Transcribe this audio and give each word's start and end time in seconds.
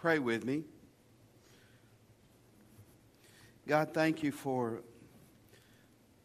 Pray 0.00 0.18
with 0.18 0.46
me. 0.46 0.62
God, 3.68 3.92
thank 3.92 4.22
you 4.22 4.32
for 4.32 4.80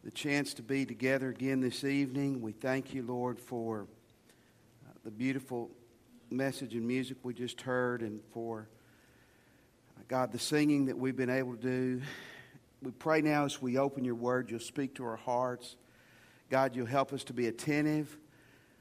the 0.06 0.12
chance 0.12 0.54
to 0.54 0.62
be 0.62 0.86
together 0.86 1.28
again 1.28 1.60
this 1.60 1.84
evening. 1.84 2.42
We 2.42 2.54
thank 2.54 2.94
you, 2.94 3.04
Lord, 3.04 3.38
for 3.38 3.82
uh, 4.88 4.94
the 5.04 5.12
beautiful 5.12 5.70
message 6.32 6.74
and 6.74 6.88
music 6.88 7.18
we 7.24 7.34
just 7.34 7.60
heard 7.60 8.02
and 8.02 8.22
for, 8.32 8.70
uh, 9.98 10.04
God, 10.08 10.32
the 10.32 10.40
singing 10.40 10.86
that 10.86 10.98
we've 10.98 11.18
been 11.18 11.30
able 11.30 11.58
to 11.58 11.62
do. 11.62 12.02
We 12.82 12.92
pray 12.92 13.22
now 13.22 13.44
as 13.44 13.62
we 13.62 13.78
open 13.78 14.06
your 14.06 14.16
word, 14.16 14.50
you'll 14.50 14.62
speak 14.62 14.96
to 14.96 15.06
our 15.06 15.18
hearts. 15.18 15.76
God, 16.50 16.78
you'll 16.78 16.86
help 16.86 17.12
us 17.12 17.26
to 17.26 17.34
be 17.34 17.48
attentive, 17.48 18.16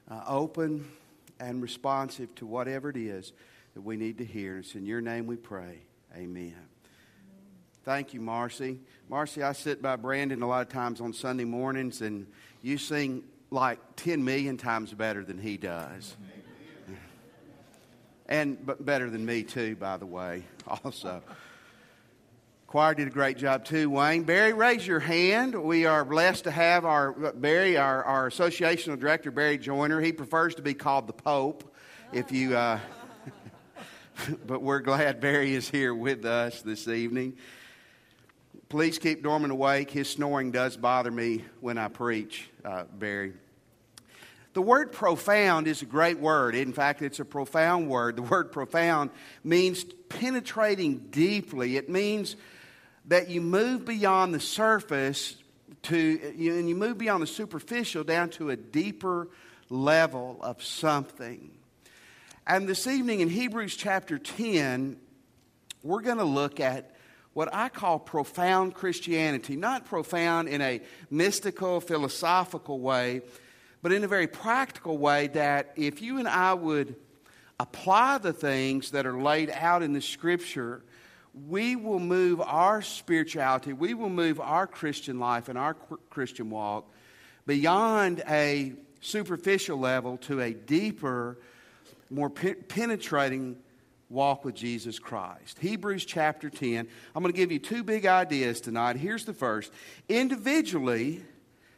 uh, 0.09 0.23
open, 0.29 0.89
and 1.41 1.61
responsive 1.61 2.33
to 2.37 2.47
whatever 2.47 2.91
it 2.91 2.97
is 2.97 3.33
that 3.75 3.83
we 3.83 3.97
need 3.97 4.19
to 4.19 4.25
hear. 4.25 4.59
It's 4.59 4.75
in 4.75 4.87
your 4.87 5.01
name 5.01 5.27
we 5.27 5.37
pray. 5.37 5.81
Amen. 6.17 6.55
Thank 7.85 8.15
you, 8.15 8.21
Marcy. 8.21 8.81
Marcy, 9.11 9.43
I 9.43 9.53
sit 9.53 9.83
by 9.83 9.97
Brandon 9.97 10.41
a 10.43 10.47
lot 10.47 10.63
of 10.63 10.73
times 10.73 11.01
on 11.01 11.13
Sunday 11.13 11.45
mornings, 11.45 12.01
and 12.01 12.27
you 12.63 12.79
sing 12.79 13.25
like 13.51 13.79
10 13.97 14.25
million 14.25 14.57
times 14.57 14.93
better 14.95 15.25
than 15.25 15.39
he 15.39 15.57
does. 15.57 16.17
And 18.27 18.65
but 18.65 18.83
better 18.83 19.11
than 19.11 19.27
me, 19.27 19.43
too, 19.43 19.77
by 19.77 19.99
the 19.99 20.07
way, 20.07 20.45
also. 20.67 21.23
Choir 22.67 22.95
did 22.95 23.07
a 23.07 23.11
great 23.11 23.37
job 23.37 23.67
too, 23.67 23.91
Wayne. 23.91 24.23
Barry, 24.23 24.55
raise 24.55 24.87
your 24.87 24.99
hand. 24.99 25.55
We 25.55 25.85
are 25.85 26.07
blessed 26.07 26.45
to 26.45 26.51
have 26.51 26.87
our 26.87 27.13
Barry, 27.13 27.77
our, 27.77 28.03
our 28.03 28.31
associational 28.31 28.99
director, 28.99 29.31
Barry 29.31 29.59
Joyner. 29.59 30.01
He 30.01 30.11
prefers 30.11 30.55
to 30.55 30.63
be 30.63 30.73
called 30.73 31.07
the 31.07 31.13
Pope. 31.13 31.71
If 32.15 32.33
you, 32.33 32.57
uh, 32.57 32.81
but 34.47 34.63
we're 34.63 34.81
glad 34.81 35.21
Barry 35.21 35.55
is 35.55 35.69
here 35.69 35.95
with 35.95 36.25
us 36.25 36.63
this 36.63 36.89
evening. 36.89 37.37
Please 38.69 38.99
keep 38.99 39.23
Norman 39.23 39.51
awake. 39.51 39.91
His 39.91 40.09
snoring 40.09 40.51
does 40.51 40.77
bother 40.77 41.11
me 41.11 41.45
when 41.61 41.79
I 41.79 41.89
preach, 41.89 42.49
uh, 42.65 42.85
Barry. 42.93 43.33
The 44.55 44.63
word 44.63 44.93
profound 44.93 45.67
is 45.67 45.83
a 45.83 45.87
great 45.87 46.21
word. 46.21 46.55
In 46.55 46.73
fact, 46.73 47.03
it's 47.03 47.19
a 47.19 47.25
profound 47.25 47.89
word. 47.89 48.17
The 48.17 48.23
word 48.23 48.53
profound 48.53 49.11
means 49.43 49.85
penetrating 50.09 51.09
deeply. 51.11 51.77
It 51.77 51.89
means 51.89 52.37
that 53.07 53.29
you 53.29 53.41
move 53.41 53.85
beyond 53.85 54.33
the 54.33 54.41
surface 54.41 55.37
to, 55.85 56.21
and 56.23 56.69
you 56.69 56.77
move 56.77 56.99
beyond 56.99 57.23
the 57.23 57.27
superficial 57.27 58.05
down 58.05 58.31
to 58.31 58.51
a 58.51 58.57
deeper 58.57 59.29
level 59.69 60.39
of 60.41 60.63
something. 60.63 61.51
And 62.47 62.69
this 62.69 62.87
evening 62.87 63.21
in 63.21 63.31
Hebrews 63.31 63.75
chapter 63.75 64.19
10, 64.19 64.99
we're 65.83 66.03
going 66.03 66.19
to 66.19 66.25
look 66.25 66.61
at 66.61 66.95
what 67.33 67.49
I 67.55 67.71
call 67.71 67.99
profound 67.99 68.75
Christianity. 68.75 69.57
Not 69.57 69.87
profound 69.87 70.51
in 70.51 70.61
a 70.61 70.83
mystical, 71.11 71.81
philosophical 71.81 72.81
way, 72.81 73.23
but 73.81 73.93
in 73.93 74.05
a 74.05 74.09
very 74.09 74.27
practical 74.27 74.99
way 74.99 75.29
that 75.29 75.73
if 75.77 76.03
you 76.03 76.19
and 76.19 76.29
I 76.29 76.53
would 76.53 76.97
apply 77.59 78.19
the 78.19 78.35
things 78.35 78.91
that 78.91 79.07
are 79.07 79.19
laid 79.19 79.49
out 79.49 79.83
in 79.83 79.95
the 79.95 80.03
Scripture, 80.03 80.83
we 81.49 81.77
will 81.77 81.99
move 81.99 82.43
our 82.43 82.83
spirituality, 82.83 83.73
we 83.73 83.95
will 83.95 84.11
move 84.11 84.39
our 84.39 84.67
Christian 84.67 85.19
life 85.19 85.49
and 85.49 85.57
our 85.57 85.73
Christian 86.11 86.51
walk 86.51 86.93
beyond 87.47 88.23
a 88.29 88.75
superficial 89.01 89.79
level 89.79 90.19
to 90.19 90.43
a 90.43 90.53
deeper 90.53 91.39
more 92.11 92.31
pe- 92.31 92.55
penetrating 92.55 93.57
walk 94.09 94.45
with 94.45 94.55
Jesus 94.55 94.99
Christ. 94.99 95.59
Hebrews 95.59 96.05
chapter 96.05 96.51
10. 96.51 96.87
I'm 97.15 97.23
going 97.23 97.33
to 97.33 97.37
give 97.37 97.51
you 97.51 97.59
two 97.59 97.83
big 97.83 98.07
ideas 98.07 98.61
tonight. 98.61 98.97
Here's 98.97 99.25
the 99.25 99.33
first. 99.33 99.73
Individually, 100.09 101.23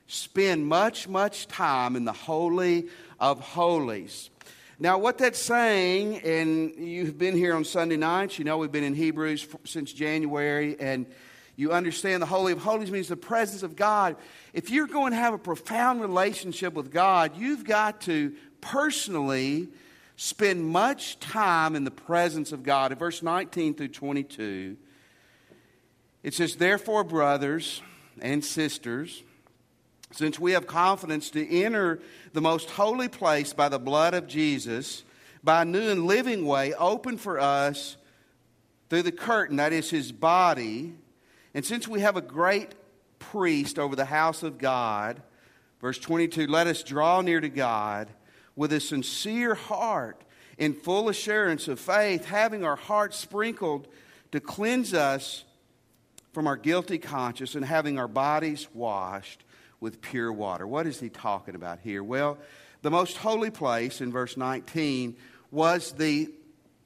spend 0.06 0.66
much, 0.66 1.08
much 1.08 1.46
time 1.46 1.96
in 1.96 2.04
the 2.04 2.12
Holy 2.12 2.88
of 3.18 3.40
Holies. 3.40 4.30
Now, 4.78 4.98
what 4.98 5.16
that's 5.16 5.38
saying, 5.38 6.20
and 6.20 6.74
you've 6.76 7.16
been 7.16 7.34
here 7.34 7.56
on 7.56 7.64
Sunday 7.64 7.96
nights, 7.96 8.38
you 8.38 8.44
know 8.44 8.58
we've 8.58 8.70
been 8.70 8.84
in 8.84 8.94
Hebrews 8.94 9.46
since 9.64 9.90
January, 9.90 10.76
and 10.78 11.06
you 11.56 11.72
understand 11.72 12.20
the 12.20 12.26
Holy 12.26 12.52
of 12.52 12.58
Holies 12.58 12.90
means 12.90 13.08
the 13.08 13.16
presence 13.16 13.62
of 13.62 13.74
God. 13.74 14.16
If 14.52 14.68
you're 14.68 14.86
going 14.86 15.12
to 15.12 15.16
have 15.16 15.32
a 15.32 15.38
profound 15.38 16.02
relationship 16.02 16.74
with 16.74 16.92
God, 16.92 17.38
you've 17.38 17.64
got 17.64 18.02
to 18.02 18.34
personally 18.60 19.68
spend 20.16 20.64
much 20.64 21.20
time 21.20 21.76
in 21.76 21.84
the 21.84 21.90
presence 21.90 22.50
of 22.50 22.62
God. 22.62 22.90
In 22.90 22.98
verse 22.98 23.22
19 23.22 23.74
through 23.74 23.88
22, 23.88 24.76
it 26.22 26.34
says, 26.34 26.56
Therefore, 26.56 27.04
brothers 27.04 27.82
and 28.20 28.44
sisters, 28.44 29.22
since 30.12 30.38
we 30.38 30.52
have 30.52 30.66
confidence 30.66 31.30
to 31.30 31.62
enter 31.62 32.00
the 32.32 32.40
most 32.40 32.70
holy 32.70 33.08
place 33.08 33.52
by 33.52 33.68
the 33.68 33.78
blood 33.78 34.14
of 34.14 34.26
Jesus, 34.26 35.04
by 35.44 35.62
a 35.62 35.64
new 35.66 35.90
and 35.90 36.06
living 36.06 36.46
way 36.46 36.72
open 36.74 37.18
for 37.18 37.38
us 37.38 37.96
through 38.88 39.02
the 39.02 39.12
curtain, 39.12 39.56
that 39.56 39.72
is 39.72 39.90
his 39.90 40.12
body, 40.12 40.94
and 41.52 41.64
since 41.64 41.86
we 41.86 42.00
have 42.00 42.16
a 42.16 42.22
great 42.22 42.74
priest 43.18 43.78
over 43.78 43.94
the 43.94 44.04
house 44.04 44.42
of 44.42 44.58
God, 44.58 45.22
verse 45.80 45.98
22, 45.98 46.46
let 46.46 46.66
us 46.66 46.82
draw 46.82 47.20
near 47.20 47.40
to 47.40 47.48
God 47.48 48.08
with 48.56 48.72
a 48.72 48.80
sincere 48.80 49.54
heart, 49.54 50.22
in 50.58 50.72
full 50.72 51.08
assurance 51.10 51.68
of 51.68 51.78
faith, 51.78 52.24
having 52.24 52.64
our 52.64 52.76
hearts 52.76 53.18
sprinkled 53.18 53.86
to 54.32 54.40
cleanse 54.40 54.94
us 54.94 55.44
from 56.32 56.46
our 56.46 56.56
guilty 56.56 56.98
conscience, 56.98 57.54
and 57.54 57.64
having 57.64 57.98
our 57.98 58.08
bodies 58.08 58.66
washed 58.74 59.44
with 59.80 60.00
pure 60.00 60.32
water. 60.32 60.66
What 60.66 60.86
is 60.86 61.00
he 61.00 61.08
talking 61.08 61.54
about 61.54 61.78
here? 61.80 62.02
Well, 62.02 62.38
the 62.82 62.90
most 62.90 63.16
holy 63.16 63.50
place 63.50 64.00
in 64.00 64.12
verse 64.12 64.36
19 64.36 65.16
was 65.50 65.92
the 65.92 66.30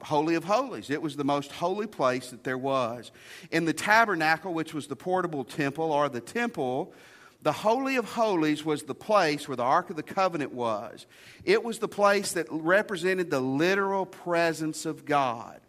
Holy 0.01 0.35
of 0.35 0.43
Holies. 0.43 0.89
It 0.89 1.01
was 1.01 1.15
the 1.15 1.23
most 1.23 1.51
holy 1.51 1.87
place 1.87 2.31
that 2.31 2.43
there 2.43 2.57
was. 2.57 3.11
In 3.51 3.65
the 3.65 3.73
tabernacle, 3.73 4.53
which 4.53 4.73
was 4.73 4.87
the 4.87 4.95
portable 4.95 5.43
temple, 5.43 5.91
or 5.91 6.09
the 6.09 6.21
temple, 6.21 6.93
the 7.41 7.51
Holy 7.51 7.95
of 7.95 8.05
Holies 8.05 8.63
was 8.63 8.83
the 8.83 8.95
place 8.95 9.47
where 9.47 9.57
the 9.57 9.63
Ark 9.63 9.89
of 9.89 9.95
the 9.95 10.03
Covenant 10.03 10.53
was. 10.53 11.07
It 11.43 11.63
was 11.63 11.79
the 11.79 11.87
place 11.87 12.33
that 12.33 12.47
represented 12.49 13.31
the 13.31 13.39
literal 13.39 14.05
presence 14.05 14.85
of 14.85 15.05
God. 15.05 15.59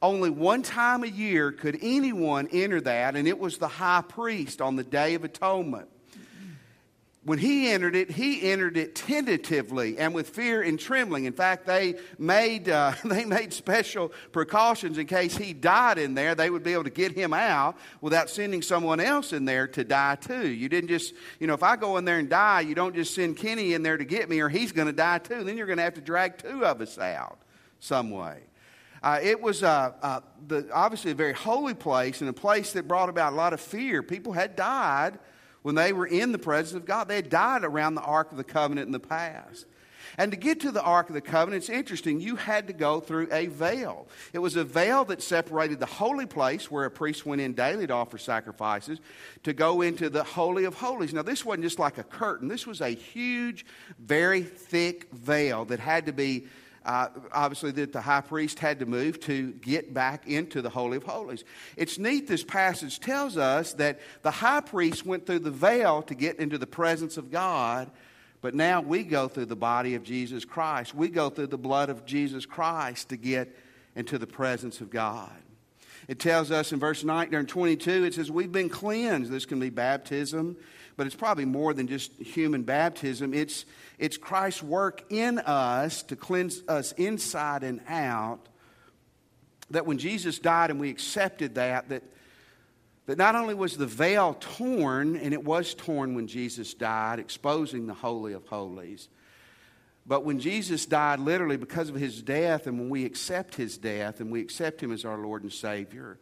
Only 0.00 0.30
one 0.30 0.62
time 0.62 1.02
a 1.02 1.08
year 1.08 1.50
could 1.50 1.78
anyone 1.82 2.48
enter 2.52 2.80
that, 2.82 3.16
and 3.16 3.26
it 3.26 3.38
was 3.38 3.58
the 3.58 3.68
high 3.68 4.02
priest 4.06 4.60
on 4.60 4.76
the 4.76 4.84
Day 4.84 5.14
of 5.14 5.24
Atonement 5.24 5.88
when 7.24 7.38
he 7.38 7.68
entered 7.68 7.96
it, 7.96 8.10
he 8.10 8.50
entered 8.50 8.76
it 8.76 8.94
tentatively 8.94 9.98
and 9.98 10.14
with 10.14 10.30
fear 10.30 10.62
and 10.62 10.78
trembling. 10.78 11.24
In 11.24 11.32
fact, 11.32 11.66
they 11.66 11.96
made, 12.18 12.68
uh, 12.68 12.92
they 13.04 13.24
made 13.24 13.52
special 13.52 14.12
precautions 14.32 14.98
in 14.98 15.06
case 15.06 15.36
he 15.36 15.52
died 15.52 15.98
in 15.98 16.14
there. 16.14 16.34
They 16.34 16.48
would 16.48 16.62
be 16.62 16.72
able 16.72 16.84
to 16.84 16.90
get 16.90 17.12
him 17.12 17.34
out 17.34 17.76
without 18.00 18.30
sending 18.30 18.62
someone 18.62 19.00
else 19.00 19.32
in 19.32 19.44
there 19.44 19.66
to 19.68 19.84
die 19.84 20.14
too. 20.14 20.48
You 20.48 20.68
didn't 20.68 20.88
just, 20.88 21.12
you 21.40 21.46
know, 21.46 21.54
if 21.54 21.62
I 21.62 21.76
go 21.76 21.96
in 21.96 22.04
there 22.04 22.18
and 22.18 22.30
die, 22.30 22.60
you 22.60 22.74
don't 22.74 22.94
just 22.94 23.14
send 23.14 23.36
Kenny 23.36 23.74
in 23.74 23.82
there 23.82 23.96
to 23.96 24.04
get 24.04 24.28
me 24.28 24.40
or 24.40 24.48
he's 24.48 24.72
going 24.72 24.86
to 24.86 24.92
die 24.92 25.18
too. 25.18 25.44
Then 25.44 25.56
you're 25.56 25.66
going 25.66 25.78
to 25.78 25.84
have 25.84 25.94
to 25.94 26.00
drag 26.00 26.38
two 26.38 26.64
of 26.64 26.80
us 26.80 26.98
out 26.98 27.38
some 27.80 28.10
way. 28.10 28.42
Uh, 29.02 29.20
it 29.22 29.40
was 29.40 29.62
uh, 29.62 29.92
uh, 30.02 30.20
the, 30.46 30.68
obviously 30.72 31.12
a 31.12 31.14
very 31.14 31.32
holy 31.32 31.74
place 31.74 32.20
and 32.20 32.30
a 32.30 32.32
place 32.32 32.72
that 32.72 32.88
brought 32.88 33.08
about 33.08 33.32
a 33.32 33.36
lot 33.36 33.52
of 33.52 33.60
fear. 33.60 34.02
People 34.02 34.32
had 34.32 34.56
died 34.56 35.18
when 35.68 35.74
they 35.74 35.92
were 35.92 36.06
in 36.06 36.32
the 36.32 36.38
presence 36.38 36.74
of 36.74 36.86
God. 36.86 37.08
They 37.08 37.16
had 37.16 37.28
died 37.28 37.62
around 37.62 37.94
the 37.94 38.00
Ark 38.00 38.30
of 38.30 38.38
the 38.38 38.42
Covenant 38.42 38.86
in 38.86 38.92
the 38.92 38.98
past. 38.98 39.66
And 40.16 40.30
to 40.32 40.38
get 40.38 40.60
to 40.60 40.70
the 40.70 40.82
Ark 40.82 41.10
of 41.10 41.14
the 41.14 41.20
Covenant, 41.20 41.62
it's 41.62 41.68
interesting, 41.68 42.22
you 42.22 42.36
had 42.36 42.68
to 42.68 42.72
go 42.72 43.00
through 43.00 43.28
a 43.30 43.48
veil. 43.48 44.06
It 44.32 44.38
was 44.38 44.56
a 44.56 44.64
veil 44.64 45.04
that 45.04 45.22
separated 45.22 45.78
the 45.78 45.84
holy 45.84 46.24
place 46.24 46.70
where 46.70 46.86
a 46.86 46.90
priest 46.90 47.26
went 47.26 47.42
in 47.42 47.52
daily 47.52 47.86
to 47.86 47.92
offer 47.92 48.16
sacrifices 48.16 48.98
to 49.42 49.52
go 49.52 49.82
into 49.82 50.08
the 50.08 50.24
Holy 50.24 50.64
of 50.64 50.72
Holies. 50.72 51.12
Now, 51.12 51.20
this 51.20 51.44
wasn't 51.44 51.64
just 51.64 51.78
like 51.78 51.98
a 51.98 52.02
curtain, 52.02 52.48
this 52.48 52.66
was 52.66 52.80
a 52.80 52.88
huge, 52.88 53.66
very 53.98 54.40
thick 54.40 55.12
veil 55.12 55.66
that 55.66 55.80
had 55.80 56.06
to 56.06 56.14
be 56.14 56.46
uh, 56.84 57.08
obviously 57.32 57.70
that 57.72 57.92
the 57.92 58.00
high 58.00 58.20
priest 58.20 58.58
had 58.58 58.78
to 58.78 58.86
move 58.86 59.20
to 59.20 59.52
get 59.52 59.92
back 59.92 60.26
into 60.26 60.62
the 60.62 60.70
Holy 60.70 60.96
of 60.96 61.04
Holies. 61.04 61.44
It's 61.76 61.98
neat, 61.98 62.26
this 62.26 62.44
passage 62.44 63.00
tells 63.00 63.36
us 63.36 63.74
that 63.74 64.00
the 64.22 64.30
high 64.30 64.60
priest 64.60 65.04
went 65.04 65.26
through 65.26 65.40
the 65.40 65.50
veil 65.50 66.02
to 66.02 66.14
get 66.14 66.38
into 66.38 66.58
the 66.58 66.66
presence 66.66 67.16
of 67.16 67.30
God, 67.30 67.90
but 68.40 68.54
now 68.54 68.80
we 68.80 69.02
go 69.02 69.28
through 69.28 69.46
the 69.46 69.56
body 69.56 69.94
of 69.94 70.02
Jesus 70.04 70.44
Christ. 70.44 70.94
We 70.94 71.08
go 71.08 71.28
through 71.28 71.48
the 71.48 71.58
blood 71.58 71.90
of 71.90 72.06
Jesus 72.06 72.46
Christ 72.46 73.08
to 73.10 73.16
get 73.16 73.54
into 73.96 74.18
the 74.18 74.26
presence 74.26 74.80
of 74.80 74.90
God. 74.90 75.32
It 76.06 76.18
tells 76.18 76.50
us 76.50 76.72
in 76.72 76.80
verse 76.80 77.04
19 77.04 77.38
and 77.38 77.48
22, 77.48 78.04
it 78.04 78.14
says, 78.14 78.30
We've 78.30 78.50
been 78.50 78.70
cleansed. 78.70 79.30
This 79.30 79.44
can 79.44 79.60
be 79.60 79.68
baptism, 79.68 80.56
but 80.98 81.06
it's 81.06 81.14
probably 81.14 81.44
more 81.44 81.72
than 81.72 81.86
just 81.86 82.12
human 82.14 82.64
baptism. 82.64 83.32
It's, 83.32 83.64
it's 84.00 84.16
Christ's 84.16 84.64
work 84.64 85.04
in 85.10 85.38
us 85.38 86.02
to 86.02 86.16
cleanse 86.16 86.60
us 86.66 86.90
inside 86.92 87.62
and 87.62 87.80
out 87.88 88.48
that 89.70 89.86
when 89.86 89.98
Jesus 89.98 90.40
died 90.40 90.70
and 90.70 90.80
we 90.80 90.90
accepted 90.90 91.54
that, 91.54 91.88
that, 91.90 92.02
that 93.06 93.16
not 93.16 93.36
only 93.36 93.54
was 93.54 93.76
the 93.76 93.86
veil 93.86 94.36
torn, 94.40 95.14
and 95.14 95.32
it 95.32 95.44
was 95.44 95.72
torn 95.72 96.16
when 96.16 96.26
Jesus 96.26 96.74
died, 96.74 97.20
exposing 97.20 97.86
the 97.86 97.94
Holy 97.94 98.32
of 98.32 98.44
Holies, 98.48 99.08
but 100.04 100.24
when 100.24 100.40
Jesus 100.40 100.84
died, 100.84 101.20
literally 101.20 101.58
because 101.58 101.90
of 101.90 101.94
his 101.94 102.20
death, 102.22 102.66
and 102.66 102.76
when 102.76 102.88
we 102.88 103.04
accept 103.04 103.54
his 103.54 103.78
death 103.78 104.18
and 104.18 104.32
we 104.32 104.40
accept 104.40 104.82
him 104.82 104.90
as 104.90 105.04
our 105.04 105.18
Lord 105.18 105.44
and 105.44 105.52
Savior, 105.52 106.18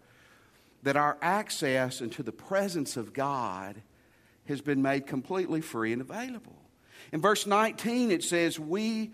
that 0.82 0.96
our 0.96 1.16
access 1.22 2.02
into 2.02 2.22
the 2.22 2.30
presence 2.30 2.98
of 2.98 3.14
God 3.14 3.80
has 4.48 4.60
been 4.60 4.82
made 4.82 5.06
completely 5.06 5.60
free 5.60 5.92
and 5.92 6.00
available. 6.00 6.56
In 7.12 7.20
verse 7.20 7.46
19, 7.46 8.10
it 8.10 8.24
says, 8.24 8.58
We 8.58 9.12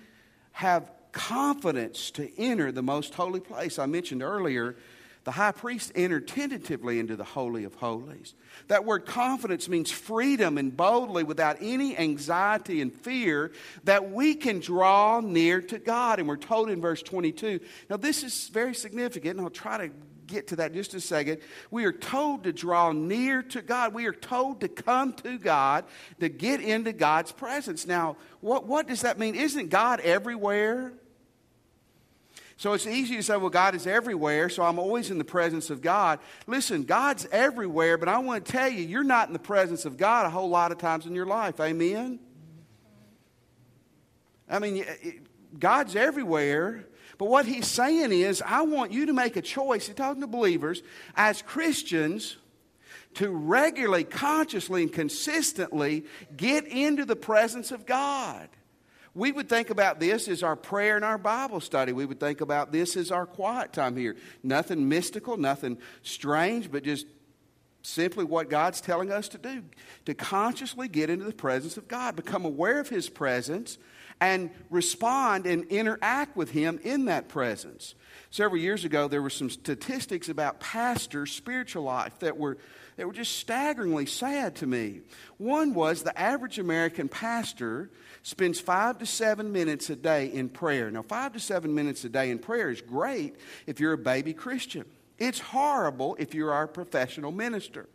have 0.52 0.90
confidence 1.12 2.11
to 2.12 2.31
enter 2.38 2.73
the 2.73 2.82
most 2.82 3.14
holy 3.14 3.40
place. 3.40 3.79
I 3.79 3.87
mentioned 3.87 4.23
earlier, 4.23 4.76
the 5.25 5.31
high 5.31 5.52
priest 5.52 5.93
entered 5.94 6.26
tentatively 6.26 6.99
into 6.99 7.14
the 7.14 7.25
Holy 7.25 7.62
of 7.64 7.75
Holies. 7.76 8.34
That 8.67 8.84
word 8.84 9.06
confidence 9.06 9.69
means 9.69 9.90
freedom 9.90 10.58
and 10.58 10.76
boldly, 10.76 11.23
without 11.23 11.58
any 11.61 11.96
anxiety 11.96 12.81
and 12.81 12.93
fear, 12.93 13.52
that 13.84 14.11
we 14.11 14.34
can 14.34 14.58
draw 14.58 15.20
near 15.20 15.61
to 15.62 15.79
God. 15.79 16.19
And 16.19 16.26
we're 16.26 16.37
told 16.37 16.70
in 16.70 16.81
verse 16.81 17.02
22. 17.02 17.61
Now, 17.88 17.99
this 17.99 18.25
is 18.25 18.49
very 18.49 18.75
significant, 18.75 19.37
and 19.37 19.43
I'll 19.43 19.50
try 19.50 19.87
to 19.87 19.93
get 20.32 20.49
to 20.49 20.56
that 20.56 20.73
just 20.73 20.94
a 20.94 21.00
second. 21.00 21.38
We 21.70 21.84
are 21.84 21.93
told 21.93 22.44
to 22.44 22.52
draw 22.52 22.93
near 22.93 23.43
to 23.43 23.62
God. 23.62 23.94
We 23.94 24.06
are 24.06 24.12
told 24.12 24.61
to 24.61 24.69
come 24.69 25.12
to 25.14 25.38
God, 25.38 25.84
to 26.20 26.29
get 26.29 26.61
into 26.61 26.93
God's 26.93 27.32
presence. 27.32 27.87
Now, 27.87 28.17
what, 28.40 28.67
what 28.67 28.88
does 28.88 29.02
that 29.02 29.19
mean? 29.19 29.34
Isn't 29.34 29.69
God 29.69 30.00
everywhere? 30.00 30.93
So 32.56 32.75
it's 32.75 32.87
easy 32.87 33.17
to 33.17 33.23
say, 33.23 33.37
well, 33.37 33.50
God 33.50 33.75
is 33.75 33.87
everywhere, 33.87 34.49
so 34.49 34.62
I'm 34.62 34.79
always 34.79 35.11
in 35.11 35.19
the 35.19 35.25
presence 35.25 35.69
of 35.69 35.82
God. 35.82 36.20
Listen, 36.46 36.84
God's 36.84 37.26
everywhere, 37.32 37.99
but 37.99 38.08
I 38.08 38.19
want 38.19 38.44
to 38.44 38.52
tell 38.52 38.69
you, 38.69 38.84
you're 38.84 39.02
not 39.02 39.26
in 39.26 39.32
the 39.32 39.40
presence 39.40 39.84
of 39.84 39.96
God 39.96 40.26
a 40.26 40.31
whole 40.31 40.49
lot 40.49 40.70
of 40.70 40.79
times 40.79 41.06
in 41.06 41.14
your 41.14 41.26
life. 41.26 41.58
Amen? 41.58 42.20
I 44.49 44.58
mean, 44.61 44.84
God's 45.58 45.96
everywhere, 45.96 46.87
but 47.23 47.29
what 47.29 47.47
he's 47.47 47.69
saying 47.69 48.11
is, 48.11 48.43
I 48.45 48.63
want 48.63 48.91
you 48.91 49.07
to 49.07 49.13
make 49.13 49.37
a 49.37 49.43
choice. 49.43 49.87
He's 49.87 49.95
talking 49.95 50.23
to 50.23 50.27
believers 50.27 50.83
as 51.15 51.41
Christians 51.41 52.37
to 53.15 53.31
regularly, 53.31 54.03
consciously, 54.03 54.83
and 54.83 54.93
consistently 54.93 56.05
get 56.37 56.67
into 56.67 57.05
the 57.05 57.15
presence 57.15 57.71
of 57.71 57.87
God. 57.87 58.49
We 59.15 59.31
would 59.31 59.49
think 59.49 59.71
about 59.71 60.01
this 60.01 60.27
as 60.27 60.43
our 60.43 60.57
prayer 60.57 60.97
and 60.97 61.05
our 61.05 61.17
Bible 61.17 61.61
study. 61.61 61.93
We 61.93 62.07
would 62.07 62.19
think 62.19 62.41
about 62.41 62.73
this 62.73 62.97
as 62.97 63.13
our 63.13 63.25
quiet 63.25 63.73
time 63.73 63.97
here. 63.97 64.17
Nothing 64.43 64.89
mystical, 64.89 65.37
nothing 65.37 65.79
strange, 66.03 66.73
but 66.73 66.83
just 66.83 67.07
simply 67.83 68.25
what 68.25 68.51
God's 68.51 68.81
telling 68.81 69.13
us 69.13 69.29
to 69.29 69.39
do 69.39 69.63
to 70.07 70.15
consciously 70.15 70.89
get 70.89 71.09
into 71.09 71.27
the 71.27 71.33
presence 71.33 71.77
of 71.77 71.87
God, 71.87 72.17
become 72.17 72.45
aware 72.45 72.81
of 72.81 72.89
His 72.89 73.09
presence, 73.09 73.79
and 74.20 74.50
respond 74.70 75.47
and 75.47 75.64
interact 75.64 76.37
with 76.37 76.50
Him 76.50 76.79
in 76.82 77.06
that 77.06 77.29
presence. 77.29 77.94
Several 78.31 78.61
years 78.61 78.85
ago, 78.85 79.09
there 79.09 79.23
were 79.23 79.31
some 79.31 79.50
statistics 79.50 80.29
about 80.29 80.61
pastors' 80.61 81.32
spiritual 81.32 81.82
life 81.82 82.19
that 82.20 82.38
were, 82.38 82.56
that 82.97 83.06
were 83.06 83.12
just 83.12 83.38
staggeringly 83.38 84.06
sad 84.06 84.56
to 84.56 84.67
me. 84.67 85.00
One 85.37 85.75
was 85.75 86.03
the 86.03 86.19
average 86.19 86.59
American 86.59 87.09
pastor 87.09 87.91
spends 88.23 88.59
five 88.59 88.99
to 88.99 89.06
seven 89.06 89.53
minutes 89.53 89.91
a 89.91 89.97
day 89.97 90.26
in 90.26 90.49
prayer. 90.49 90.91
Now, 90.91 91.03
five 91.03 91.32
to 91.35 91.41
seven 91.41 91.75
minutes 91.75 92.05
a 92.05 92.08
day 92.08 92.31
in 92.31 92.38
prayer 92.38 92.70
is 92.70 92.81
great 92.81 93.37
if 93.67 93.81
you're 93.81 93.93
a 93.93 93.99
baby 93.99 94.32
Christian. 94.32 94.87
It's 95.19 95.38
horrible 95.38 96.17
if 96.19 96.35
you're 96.35 96.53
our 96.53 96.67
professional 96.67 97.32
minister. 97.32 97.87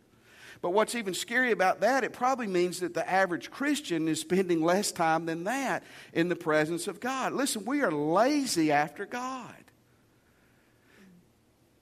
But 0.60 0.70
what's 0.70 0.94
even 0.94 1.14
scary 1.14 1.52
about 1.52 1.80
that, 1.80 2.02
it 2.02 2.12
probably 2.12 2.48
means 2.48 2.80
that 2.80 2.94
the 2.94 3.08
average 3.08 3.50
Christian 3.50 4.08
is 4.08 4.20
spending 4.20 4.62
less 4.62 4.90
time 4.90 5.26
than 5.26 5.44
that 5.44 5.84
in 6.12 6.28
the 6.28 6.36
presence 6.36 6.88
of 6.88 7.00
God. 7.00 7.32
Listen, 7.32 7.64
we 7.64 7.82
are 7.82 7.92
lazy 7.92 8.72
after 8.72 9.06
God. 9.06 9.54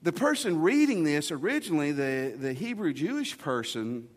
The 0.03 0.13
person 0.13 0.61
reading 0.61 1.03
this 1.03 1.31
originally, 1.31 1.91
the, 1.91 2.35
the 2.37 2.53
Hebrew 2.53 2.93
Jewish 2.93 3.37
person, 3.37 4.07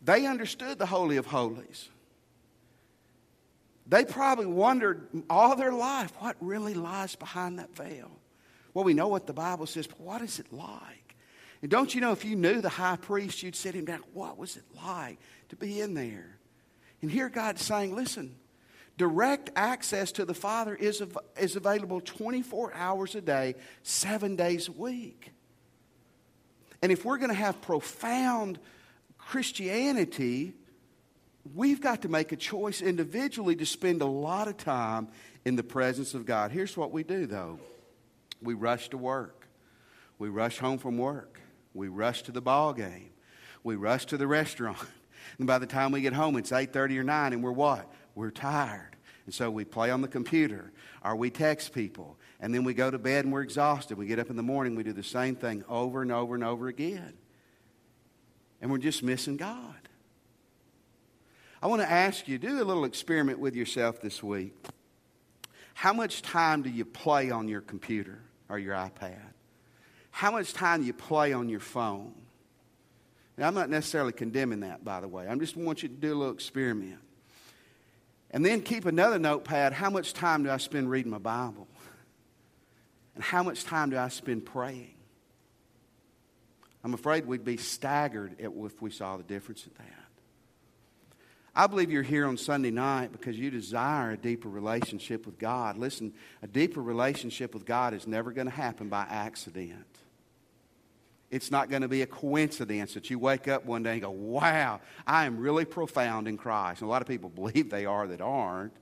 they 0.00 0.24
understood 0.26 0.78
the 0.78 0.86
Holy 0.86 1.18
of 1.18 1.26
Holies. 1.26 1.90
They 3.86 4.04
probably 4.04 4.46
wondered 4.46 5.06
all 5.28 5.54
their 5.56 5.72
life 5.72 6.12
what 6.18 6.36
really 6.40 6.74
lies 6.74 7.14
behind 7.14 7.58
that 7.58 7.76
veil. 7.76 8.10
Well, 8.72 8.84
we 8.84 8.94
know 8.94 9.08
what 9.08 9.26
the 9.26 9.32
Bible 9.32 9.66
says, 9.66 9.86
but 9.86 10.00
what 10.00 10.22
is 10.22 10.38
it 10.38 10.52
like? 10.52 11.05
And 11.66 11.70
don't 11.72 11.92
you 11.92 12.00
know 12.00 12.12
if 12.12 12.24
you 12.24 12.36
knew 12.36 12.60
the 12.60 12.68
high 12.68 12.94
priest, 12.94 13.42
you'd 13.42 13.56
sit 13.56 13.74
him 13.74 13.86
down, 13.86 13.98
what 14.12 14.38
was 14.38 14.56
it 14.56 14.62
like 14.86 15.18
to 15.48 15.56
be 15.56 15.80
in 15.80 15.94
there? 15.94 16.38
And 17.02 17.10
here 17.10 17.28
God's 17.28 17.60
saying, 17.60 17.92
listen, 17.92 18.36
direct 18.96 19.50
access 19.56 20.12
to 20.12 20.24
the 20.24 20.32
Father 20.32 20.76
is, 20.76 21.02
is 21.36 21.56
available 21.56 22.00
24 22.00 22.72
hours 22.72 23.16
a 23.16 23.20
day, 23.20 23.56
seven 23.82 24.36
days 24.36 24.68
a 24.68 24.70
week. 24.70 25.32
And 26.82 26.92
if 26.92 27.04
we're 27.04 27.18
going 27.18 27.30
to 27.30 27.34
have 27.34 27.60
profound 27.60 28.60
Christianity, 29.18 30.52
we've 31.52 31.80
got 31.80 32.02
to 32.02 32.08
make 32.08 32.30
a 32.30 32.36
choice 32.36 32.80
individually 32.80 33.56
to 33.56 33.66
spend 33.66 34.02
a 34.02 34.06
lot 34.06 34.46
of 34.46 34.56
time 34.56 35.08
in 35.44 35.56
the 35.56 35.64
presence 35.64 36.14
of 36.14 36.26
God. 36.26 36.52
Here's 36.52 36.76
what 36.76 36.92
we 36.92 37.02
do, 37.02 37.26
though 37.26 37.58
we 38.40 38.54
rush 38.54 38.88
to 38.90 38.96
work, 38.96 39.48
we 40.20 40.28
rush 40.28 40.58
home 40.58 40.78
from 40.78 40.96
work, 40.96 41.40
we 41.76 41.88
rush 41.88 42.22
to 42.22 42.32
the 42.32 42.40
ball 42.40 42.72
game, 42.72 43.10
we 43.62 43.76
rush 43.76 44.06
to 44.06 44.16
the 44.16 44.26
restaurant. 44.26 44.78
And 45.38 45.46
by 45.46 45.58
the 45.58 45.66
time 45.66 45.90
we 45.90 46.02
get 46.02 46.12
home, 46.12 46.36
it's 46.36 46.52
8:30 46.52 46.98
or 46.98 47.02
9, 47.02 47.32
and 47.32 47.42
we're 47.42 47.50
what? 47.50 47.92
We're 48.14 48.30
tired. 48.30 48.96
And 49.26 49.34
so 49.34 49.50
we 49.50 49.64
play 49.64 49.90
on 49.90 50.00
the 50.00 50.08
computer, 50.08 50.72
or 51.04 51.16
we 51.16 51.30
text 51.30 51.72
people, 51.74 52.16
and 52.40 52.54
then 52.54 52.62
we 52.62 52.74
go 52.74 52.90
to 52.90 52.98
bed 52.98 53.24
and 53.24 53.34
we're 53.34 53.42
exhausted. 53.42 53.98
We 53.98 54.06
get 54.06 54.20
up 54.20 54.30
in 54.30 54.36
the 54.36 54.42
morning, 54.42 54.76
we 54.76 54.84
do 54.84 54.92
the 54.92 55.02
same 55.02 55.34
thing 55.34 55.64
over 55.68 56.00
and 56.00 56.12
over 56.12 56.36
and 56.36 56.44
over 56.44 56.68
again. 56.68 57.14
And 58.62 58.70
we're 58.70 58.78
just 58.78 59.02
missing 59.02 59.36
God. 59.36 59.74
I 61.60 61.66
want 61.66 61.82
to 61.82 61.90
ask 61.90 62.28
you 62.28 62.38
do 62.38 62.62
a 62.62 62.64
little 62.64 62.84
experiment 62.84 63.40
with 63.40 63.56
yourself 63.56 64.00
this 64.00 64.22
week. 64.22 64.54
How 65.74 65.92
much 65.92 66.22
time 66.22 66.62
do 66.62 66.70
you 66.70 66.84
play 66.84 67.30
on 67.30 67.48
your 67.48 67.60
computer 67.60 68.20
or 68.48 68.58
your 68.58 68.74
iPad? 68.74 69.35
How 70.16 70.30
much 70.30 70.54
time 70.54 70.80
do 70.80 70.86
you 70.86 70.94
play 70.94 71.34
on 71.34 71.50
your 71.50 71.60
phone? 71.60 72.14
Now, 73.36 73.48
I'm 73.48 73.54
not 73.54 73.68
necessarily 73.68 74.14
condemning 74.14 74.60
that, 74.60 74.82
by 74.82 75.02
the 75.02 75.08
way. 75.08 75.28
I 75.28 75.34
just 75.34 75.58
want 75.58 75.82
you 75.82 75.90
to 75.90 75.94
do 75.94 76.14
a 76.14 76.16
little 76.16 76.32
experiment. 76.32 77.00
And 78.30 78.42
then 78.42 78.62
keep 78.62 78.86
another 78.86 79.18
notepad. 79.18 79.74
How 79.74 79.90
much 79.90 80.14
time 80.14 80.44
do 80.44 80.50
I 80.50 80.56
spend 80.56 80.88
reading 80.88 81.10
my 81.10 81.18
Bible? 81.18 81.68
And 83.14 83.22
how 83.22 83.42
much 83.42 83.64
time 83.64 83.90
do 83.90 83.98
I 83.98 84.08
spend 84.08 84.46
praying? 84.46 84.94
I'm 86.82 86.94
afraid 86.94 87.26
we'd 87.26 87.44
be 87.44 87.58
staggered 87.58 88.36
if 88.38 88.80
we 88.80 88.90
saw 88.90 89.18
the 89.18 89.22
difference 89.22 89.66
in 89.66 89.72
that. 89.76 91.18
I 91.54 91.66
believe 91.66 91.90
you're 91.90 92.02
here 92.02 92.26
on 92.26 92.38
Sunday 92.38 92.70
night 92.70 93.12
because 93.12 93.38
you 93.38 93.50
desire 93.50 94.12
a 94.12 94.16
deeper 94.16 94.48
relationship 94.48 95.26
with 95.26 95.38
God. 95.38 95.76
Listen, 95.76 96.14
a 96.42 96.46
deeper 96.46 96.80
relationship 96.80 97.52
with 97.52 97.66
God 97.66 97.92
is 97.92 98.06
never 98.06 98.32
going 98.32 98.46
to 98.46 98.50
happen 98.54 98.88
by 98.88 99.02
accident. 99.10 99.84
It's 101.36 101.50
not 101.50 101.68
going 101.68 101.82
to 101.82 101.88
be 101.88 102.00
a 102.00 102.06
coincidence 102.06 102.94
that 102.94 103.10
you 103.10 103.18
wake 103.18 103.46
up 103.46 103.66
one 103.66 103.82
day 103.82 103.92
and 103.92 104.00
go, 104.00 104.10
wow, 104.10 104.80
I 105.06 105.26
am 105.26 105.38
really 105.38 105.66
profound 105.66 106.28
in 106.28 106.38
Christ. 106.38 106.80
And 106.80 106.88
a 106.88 106.90
lot 106.90 107.02
of 107.02 107.08
people 107.08 107.28
believe 107.34 107.68
they 107.70 107.84
are 107.84 108.06
that 108.06 108.22
aren't. 108.22 108.72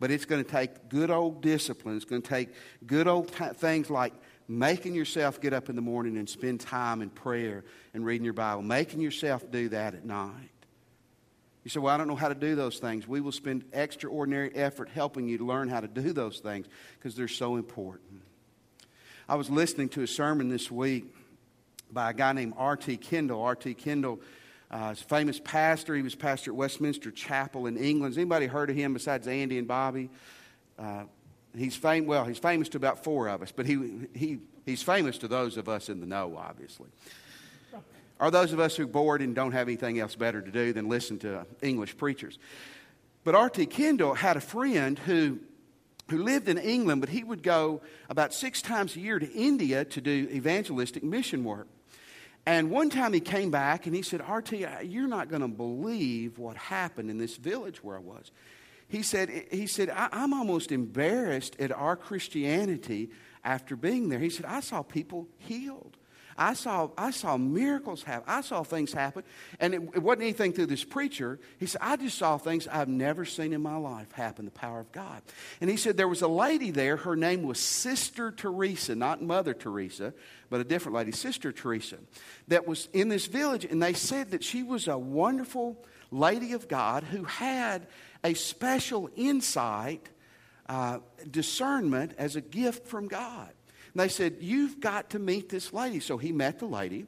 But 0.00 0.12
it's 0.12 0.24
going 0.24 0.44
to 0.44 0.48
take 0.48 0.88
good 0.88 1.10
old 1.10 1.42
discipline. 1.42 1.96
It's 1.96 2.04
going 2.04 2.22
to 2.22 2.28
take 2.28 2.50
good 2.86 3.08
old 3.08 3.32
t- 3.32 3.44
things 3.56 3.90
like 3.90 4.14
making 4.46 4.94
yourself 4.94 5.40
get 5.40 5.52
up 5.52 5.68
in 5.68 5.74
the 5.74 5.82
morning 5.82 6.16
and 6.16 6.28
spend 6.28 6.60
time 6.60 7.02
in 7.02 7.10
prayer 7.10 7.64
and 7.92 8.06
reading 8.06 8.24
your 8.24 8.34
Bible, 8.34 8.62
making 8.62 9.00
yourself 9.00 9.50
do 9.50 9.68
that 9.70 9.94
at 9.94 10.04
night. 10.04 10.50
You 11.64 11.70
say, 11.70 11.80
Well, 11.80 11.92
I 11.92 11.98
don't 11.98 12.06
know 12.06 12.14
how 12.14 12.28
to 12.28 12.36
do 12.36 12.54
those 12.54 12.78
things. 12.78 13.08
We 13.08 13.20
will 13.20 13.32
spend 13.32 13.64
extraordinary 13.72 14.54
effort 14.54 14.88
helping 14.88 15.26
you 15.26 15.38
to 15.38 15.44
learn 15.44 15.68
how 15.68 15.80
to 15.80 15.88
do 15.88 16.12
those 16.12 16.38
things 16.38 16.68
because 16.96 17.16
they're 17.16 17.26
so 17.26 17.56
important. 17.56 18.22
I 19.28 19.34
was 19.34 19.50
listening 19.50 19.88
to 19.90 20.02
a 20.02 20.06
sermon 20.06 20.48
this 20.48 20.70
week 20.70 21.12
by 21.92 22.10
a 22.10 22.14
guy 22.14 22.32
named 22.32 22.54
R.T. 22.56 22.96
Kendall. 22.98 23.42
R.T. 23.42 23.74
Kendall 23.74 24.20
uh, 24.70 24.90
is 24.92 25.00
a 25.00 25.04
famous 25.04 25.40
pastor. 25.42 25.94
He 25.94 26.02
was 26.02 26.14
pastor 26.14 26.50
at 26.50 26.56
Westminster 26.56 27.10
Chapel 27.10 27.66
in 27.66 27.76
England. 27.76 28.12
Has 28.12 28.18
anybody 28.18 28.46
heard 28.46 28.70
of 28.70 28.76
him 28.76 28.92
besides 28.92 29.26
Andy 29.26 29.58
and 29.58 29.66
Bobby? 29.66 30.10
Uh, 30.78 31.04
he's 31.56 31.76
fam- 31.76 32.06
well, 32.06 32.24
he's 32.24 32.38
famous 32.38 32.68
to 32.70 32.76
about 32.76 33.04
four 33.04 33.28
of 33.28 33.42
us, 33.42 33.52
but 33.54 33.66
he, 33.66 34.06
he, 34.14 34.38
he's 34.66 34.82
famous 34.82 35.18
to 35.18 35.28
those 35.28 35.56
of 35.56 35.68
us 35.68 35.88
in 35.88 36.00
the 36.00 36.06
know, 36.06 36.36
obviously 36.36 36.88
Are 38.20 38.30
those 38.30 38.52
of 38.52 38.60
us 38.60 38.76
who 38.76 38.84
are 38.84 38.86
bored 38.86 39.22
and 39.22 39.34
don't 39.34 39.52
have 39.52 39.68
anything 39.68 39.98
else 39.98 40.14
better 40.14 40.40
to 40.40 40.50
do 40.50 40.72
than 40.72 40.88
listen 40.88 41.18
to 41.20 41.46
English 41.62 41.96
preachers. 41.96 42.38
But 43.24 43.34
R.T. 43.34 43.66
Kendall 43.66 44.14
had 44.14 44.36
a 44.36 44.40
friend 44.40 44.98
who 44.98 45.38
who 46.10 46.22
lived 46.22 46.48
in 46.48 46.58
England, 46.58 47.00
but 47.00 47.10
he 47.10 47.22
would 47.22 47.42
go 47.42 47.80
about 48.08 48.32
six 48.32 48.62
times 48.62 48.96
a 48.96 49.00
year 49.00 49.18
to 49.18 49.30
India 49.30 49.84
to 49.84 50.00
do 50.00 50.28
evangelistic 50.32 51.04
mission 51.04 51.44
work. 51.44 51.68
And 52.46 52.70
one 52.70 52.88
time 52.88 53.12
he 53.12 53.20
came 53.20 53.50
back 53.50 53.86
and 53.86 53.94
he 53.94 54.02
said, 54.02 54.22
RT, 54.26 54.52
you're 54.84 55.08
not 55.08 55.28
going 55.28 55.42
to 55.42 55.48
believe 55.48 56.38
what 56.38 56.56
happened 56.56 57.10
in 57.10 57.18
this 57.18 57.36
village 57.36 57.84
where 57.84 57.96
I 57.96 58.00
was. 58.00 58.30
He 58.88 59.02
said, 59.02 59.28
he 59.50 59.66
said 59.66 59.90
I'm 59.90 60.32
almost 60.32 60.72
embarrassed 60.72 61.56
at 61.58 61.70
our 61.70 61.94
Christianity 61.94 63.10
after 63.44 63.76
being 63.76 64.08
there. 64.08 64.18
He 64.18 64.30
said, 64.30 64.46
I 64.46 64.60
saw 64.60 64.82
people 64.82 65.28
healed. 65.36 65.96
I 66.38 66.54
saw, 66.54 66.90
I 66.96 67.10
saw 67.10 67.36
miracles 67.36 68.04
happen. 68.04 68.24
I 68.28 68.42
saw 68.42 68.62
things 68.62 68.92
happen. 68.92 69.24
And 69.58 69.74
it, 69.74 69.82
it, 69.94 70.02
wasn't 70.02 70.22
anything 70.22 70.52
through 70.52 70.66
this 70.66 70.84
preacher. 70.84 71.40
He 71.58 71.66
said, 71.66 71.80
I 71.82 71.96
just 71.96 72.16
saw 72.16 72.38
things 72.38 72.68
I've 72.68 72.88
never 72.88 73.24
seen 73.24 73.52
in 73.52 73.60
my 73.60 73.76
life 73.76 74.12
happen, 74.12 74.44
the 74.44 74.52
power 74.52 74.78
of 74.78 74.92
God. 74.92 75.20
And 75.60 75.68
he 75.68 75.76
said, 75.76 75.96
there 75.96 76.06
was 76.06 76.22
a 76.22 76.28
lady 76.28 76.70
there. 76.70 76.96
Her 76.96 77.16
name 77.16 77.42
was 77.42 77.58
Sister 77.58 78.30
Teresa, 78.30 78.94
not 78.94 79.20
Mother 79.20 79.52
Teresa, 79.52 80.14
but 80.48 80.60
a 80.60 80.64
different 80.64 80.94
lady, 80.96 81.10
Sister 81.10 81.50
Teresa, 81.50 81.98
that 82.46 82.68
was 82.68 82.88
in 82.92 83.08
this 83.08 83.26
village. 83.26 83.64
And 83.64 83.82
they 83.82 83.92
said 83.92 84.30
that 84.30 84.44
she 84.44 84.62
was 84.62 84.86
a 84.86 84.96
wonderful 84.96 85.84
lady 86.12 86.52
of 86.52 86.68
God 86.68 87.02
who 87.02 87.24
had 87.24 87.88
a 88.22 88.34
special 88.34 89.10
insight, 89.16 90.08
uh, 90.68 90.98
discernment 91.28 92.14
as 92.16 92.36
a 92.36 92.40
gift 92.40 92.86
from 92.86 93.08
God. 93.08 93.52
And 93.94 94.00
they 94.00 94.08
said, 94.08 94.36
You've 94.40 94.80
got 94.80 95.10
to 95.10 95.18
meet 95.18 95.48
this 95.48 95.72
lady. 95.72 96.00
So 96.00 96.18
he 96.18 96.32
met 96.32 96.58
the 96.58 96.66
lady. 96.66 97.06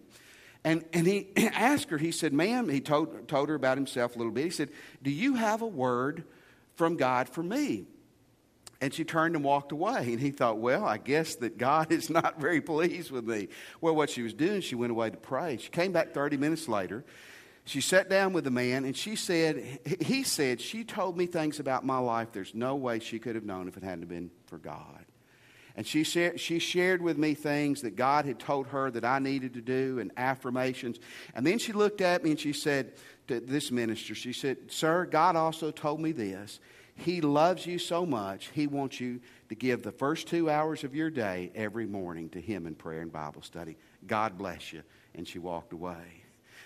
And, 0.64 0.84
and 0.92 1.06
he 1.06 1.28
asked 1.36 1.90
her, 1.90 1.98
he 1.98 2.12
said, 2.12 2.32
Ma'am, 2.32 2.68
he 2.68 2.80
told, 2.80 3.28
told 3.28 3.48
her 3.48 3.54
about 3.54 3.78
himself 3.78 4.14
a 4.14 4.18
little 4.18 4.32
bit. 4.32 4.44
He 4.44 4.50
said, 4.50 4.70
Do 5.02 5.10
you 5.10 5.34
have 5.34 5.62
a 5.62 5.66
word 5.66 6.24
from 6.76 6.96
God 6.96 7.28
for 7.28 7.42
me? 7.42 7.86
And 8.82 8.94
she 8.94 9.04
turned 9.04 9.36
and 9.36 9.44
walked 9.44 9.72
away. 9.72 10.12
And 10.12 10.20
he 10.20 10.30
thought, 10.30 10.58
Well, 10.58 10.84
I 10.84 10.98
guess 10.98 11.36
that 11.36 11.58
God 11.58 11.92
is 11.92 12.10
not 12.10 12.40
very 12.40 12.60
pleased 12.60 13.10
with 13.10 13.24
me. 13.24 13.48
Well, 13.80 13.94
what 13.94 14.10
she 14.10 14.22
was 14.22 14.34
doing, 14.34 14.60
she 14.60 14.74
went 14.74 14.90
away 14.90 15.10
to 15.10 15.16
pray. 15.16 15.56
She 15.56 15.70
came 15.70 15.92
back 15.92 16.12
30 16.12 16.36
minutes 16.36 16.68
later. 16.68 17.04
She 17.64 17.80
sat 17.80 18.08
down 18.08 18.32
with 18.32 18.44
the 18.44 18.50
man 18.50 18.84
and 18.84 18.96
she 18.96 19.16
said, 19.16 19.80
He 20.00 20.24
said, 20.24 20.60
She 20.60 20.84
told 20.84 21.16
me 21.16 21.26
things 21.26 21.60
about 21.60 21.84
my 21.84 21.98
life 21.98 22.32
there's 22.32 22.54
no 22.54 22.74
way 22.74 22.98
she 22.98 23.18
could 23.18 23.34
have 23.34 23.44
known 23.44 23.68
if 23.68 23.76
it 23.76 23.82
hadn't 23.82 24.08
been 24.08 24.30
for 24.46 24.58
God. 24.58 25.04
And 25.76 25.86
she, 25.86 26.04
she 26.04 26.58
shared 26.58 27.00
with 27.00 27.16
me 27.16 27.34
things 27.34 27.82
that 27.82 27.96
God 27.96 28.24
had 28.24 28.38
told 28.38 28.66
her 28.68 28.90
that 28.90 29.04
I 29.04 29.18
needed 29.18 29.54
to 29.54 29.60
do 29.60 29.98
and 29.98 30.10
affirmations. 30.16 30.98
And 31.34 31.46
then 31.46 31.58
she 31.58 31.72
looked 31.72 32.00
at 32.00 32.24
me 32.24 32.32
and 32.32 32.40
she 32.40 32.52
said 32.52 32.92
to 33.28 33.40
this 33.40 33.70
minister, 33.70 34.14
she 34.14 34.32
said, 34.32 34.58
Sir, 34.68 35.06
God 35.06 35.36
also 35.36 35.70
told 35.70 36.00
me 36.00 36.12
this. 36.12 36.60
He 36.96 37.22
loves 37.22 37.64
you 37.64 37.78
so 37.78 38.04
much, 38.04 38.50
He 38.52 38.66
wants 38.66 39.00
you 39.00 39.20
to 39.48 39.54
give 39.54 39.82
the 39.82 39.92
first 39.92 40.28
two 40.28 40.50
hours 40.50 40.84
of 40.84 40.94
your 40.94 41.08
day 41.08 41.50
every 41.54 41.86
morning 41.86 42.28
to 42.30 42.40
Him 42.40 42.66
in 42.66 42.74
prayer 42.74 43.00
and 43.00 43.12
Bible 43.12 43.42
study. 43.42 43.78
God 44.06 44.36
bless 44.36 44.72
you. 44.72 44.82
And 45.14 45.26
she 45.26 45.38
walked 45.38 45.72
away. 45.72 46.19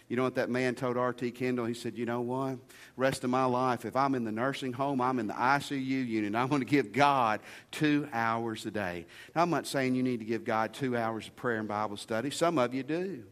You 0.08 0.16
know 0.16 0.22
what 0.22 0.34
that 0.34 0.50
man 0.50 0.74
told 0.74 0.98
R.T. 0.98 1.30
Kendall? 1.30 1.64
He 1.64 1.74
said, 1.74 1.96
You 1.96 2.04
know 2.04 2.20
what? 2.20 2.58
Rest 2.96 3.24
of 3.24 3.30
my 3.30 3.46
life, 3.46 3.84
if 3.84 3.96
I'm 3.96 4.14
in 4.14 4.24
the 4.24 4.32
nursing 4.32 4.72
home, 4.72 5.00
I'm 5.00 5.18
in 5.18 5.26
the 5.26 5.34
ICU 5.34 6.06
unit, 6.06 6.34
I'm 6.34 6.48
going 6.48 6.60
to 6.60 6.66
give 6.66 6.92
God 6.92 7.40
two 7.70 8.08
hours 8.12 8.66
a 8.66 8.70
day. 8.70 9.06
Now, 9.34 9.42
I'm 9.42 9.50
not 9.50 9.66
saying 9.66 9.94
you 9.94 10.02
need 10.02 10.20
to 10.20 10.26
give 10.26 10.44
God 10.44 10.74
two 10.74 10.96
hours 10.96 11.26
of 11.26 11.36
prayer 11.36 11.58
and 11.58 11.68
Bible 11.68 11.96
study. 11.96 12.30
Some 12.30 12.58
of 12.58 12.74
you 12.74 12.82
do. 12.82 13.24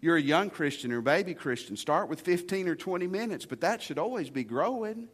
You're 0.00 0.16
a 0.16 0.22
young 0.22 0.50
Christian 0.50 0.92
or 0.92 0.98
a 0.98 1.02
baby 1.02 1.34
Christian. 1.34 1.76
Start 1.76 2.08
with 2.08 2.20
15 2.20 2.68
or 2.68 2.76
20 2.76 3.06
minutes, 3.06 3.46
but 3.46 3.62
that 3.62 3.82
should 3.82 3.98
always 3.98 4.30
be 4.30 4.44
growing. 4.44 5.08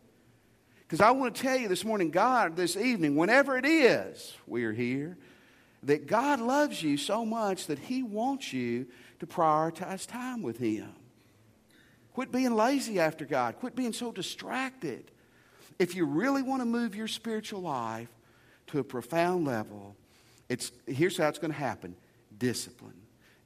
Because 0.81 1.00
I 1.00 1.12
want 1.12 1.37
to 1.37 1.43
tell 1.43 1.57
you 1.57 1.69
this 1.69 1.85
morning, 1.85 2.11
God, 2.11 2.57
this 2.57 2.76
evening, 2.76 3.14
whenever 3.14 3.57
it 3.57 3.64
is 3.64 4.35
we're 4.49 4.73
here, 4.73 5.17
that 5.82 6.06
God 6.06 6.40
loves 6.40 6.82
you 6.82 6.96
so 6.96 7.25
much 7.25 7.66
that 7.66 7.78
He 7.78 8.02
wants 8.02 8.52
you 8.52 8.87
to 9.18 9.26
prioritize 9.26 10.06
time 10.06 10.42
with 10.42 10.58
Him. 10.58 10.92
Quit 12.12 12.32
being 12.32 12.54
lazy 12.54 12.99
after 12.99 13.25
God. 13.25 13.56
Quit 13.58 13.75
being 13.75 13.92
so 13.92 14.12
distracted. 14.12 15.10
If 15.78 15.94
you 15.94 16.04
really 16.04 16.42
want 16.42 16.60
to 16.60 16.66
move 16.66 16.94
your 16.94 17.08
spiritual 17.08 17.62
life 17.62 18.08
to 18.68 18.78
a 18.78 18.84
profound 18.84 19.46
level, 19.46 19.96
it's, 20.49 20.72
here's 20.87 21.16
how 21.16 21.28
it's 21.28 21.38
going 21.38 21.52
to 21.52 21.58
happen 21.58 21.96
discipline. 22.38 23.00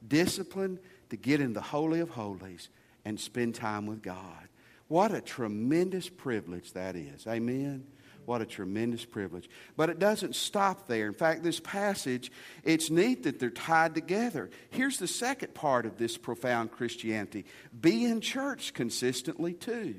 Discipline 0.07 0.79
to 1.09 1.17
get 1.17 1.39
in 1.39 1.53
the 1.53 1.61
Holy 1.61 1.99
of 1.99 2.09
Holies 2.09 2.69
and 3.05 3.19
spend 3.19 3.55
time 3.55 3.85
with 3.85 4.01
God. 4.01 4.49
What 4.87 5.13
a 5.13 5.21
tremendous 5.21 6.09
privilege 6.09 6.73
that 6.73 6.95
is. 6.95 7.25
Amen. 7.27 7.85
What 8.25 8.41
a 8.41 8.45
tremendous 8.45 9.05
privilege. 9.05 9.49
But 9.77 9.89
it 9.89 9.99
doesn't 9.99 10.35
stop 10.35 10.87
there. 10.87 11.07
In 11.07 11.13
fact, 11.13 11.43
this 11.43 11.59
passage, 11.59 12.31
it's 12.63 12.89
neat 12.89 13.23
that 13.23 13.39
they're 13.39 13.49
tied 13.49 13.93
together. 13.93 14.49
Here's 14.69 14.97
the 14.97 15.07
second 15.07 15.53
part 15.53 15.85
of 15.85 15.97
this 15.97 16.17
profound 16.17 16.71
Christianity 16.71 17.45
be 17.79 18.05
in 18.05 18.21
church 18.21 18.73
consistently, 18.73 19.53
too. 19.53 19.95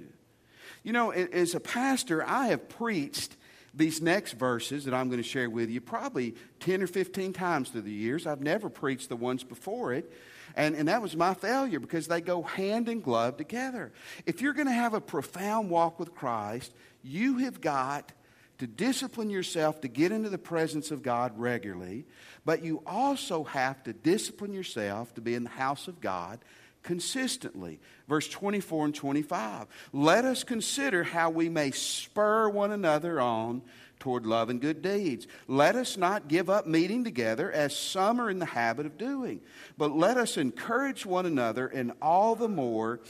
You 0.82 0.92
know, 0.92 1.10
as 1.10 1.54
a 1.54 1.60
pastor, 1.60 2.24
I 2.24 2.48
have 2.48 2.68
preached 2.68 3.36
these 3.74 4.00
next 4.00 4.32
verses 4.32 4.84
that 4.86 4.94
I'm 4.94 5.08
going 5.08 5.22
to 5.22 5.28
share 5.28 5.50
with 5.50 5.68
you 5.68 5.80
probably 5.80 6.34
10 6.60 6.82
or 6.82 6.86
15 6.86 7.32
times 7.32 7.68
through 7.68 7.82
the 7.82 7.92
years. 7.92 8.26
I've 8.26 8.40
never 8.40 8.70
preached 8.70 9.08
the 9.08 9.16
ones 9.16 9.44
before 9.44 9.92
it. 9.92 10.10
And, 10.56 10.74
and 10.74 10.88
that 10.88 11.02
was 11.02 11.14
my 11.14 11.34
failure 11.34 11.78
because 11.78 12.08
they 12.08 12.22
go 12.22 12.42
hand 12.42 12.88
in 12.88 13.00
glove 13.00 13.36
together. 13.36 13.92
If 14.24 14.40
you're 14.40 14.54
going 14.54 14.68
to 14.68 14.72
have 14.72 14.94
a 14.94 15.00
profound 15.00 15.68
walk 15.68 16.00
with 16.00 16.14
Christ, 16.14 16.72
you 17.02 17.38
have 17.38 17.60
got 17.60 18.12
to 18.58 18.66
discipline 18.66 19.28
yourself 19.28 19.82
to 19.82 19.88
get 19.88 20.12
into 20.12 20.30
the 20.30 20.38
presence 20.38 20.90
of 20.90 21.02
God 21.02 21.38
regularly, 21.38 22.06
but 22.46 22.64
you 22.64 22.82
also 22.86 23.44
have 23.44 23.82
to 23.84 23.92
discipline 23.92 24.54
yourself 24.54 25.14
to 25.14 25.20
be 25.20 25.34
in 25.34 25.44
the 25.44 25.50
house 25.50 25.88
of 25.88 26.00
God 26.00 26.40
consistently. 26.82 27.80
Verse 28.08 28.28
24 28.28 28.86
and 28.86 28.94
25. 28.94 29.66
Let 29.92 30.24
us 30.24 30.44
consider 30.44 31.02
how 31.02 31.30
we 31.30 31.48
may 31.48 31.72
spur 31.72 32.48
one 32.48 32.72
another 32.72 33.20
on 33.20 33.60
toward 33.98 34.26
love 34.26 34.50
and 34.50 34.60
good 34.60 34.82
deeds. 34.82 35.26
Let 35.48 35.76
us 35.76 35.96
not 35.96 36.28
give 36.28 36.50
up 36.50 36.66
meeting 36.66 37.04
together 37.04 37.50
as 37.50 37.76
some 37.76 38.20
are 38.20 38.30
in 38.30 38.38
the 38.38 38.46
habit 38.46 38.86
of 38.86 38.98
doing, 38.98 39.40
but 39.78 39.96
let 39.96 40.16
us 40.16 40.36
encourage 40.36 41.06
one 41.06 41.26
another, 41.26 41.66
and 41.66 41.92
all 42.00 42.34
the 42.34 42.48
more 42.48 43.00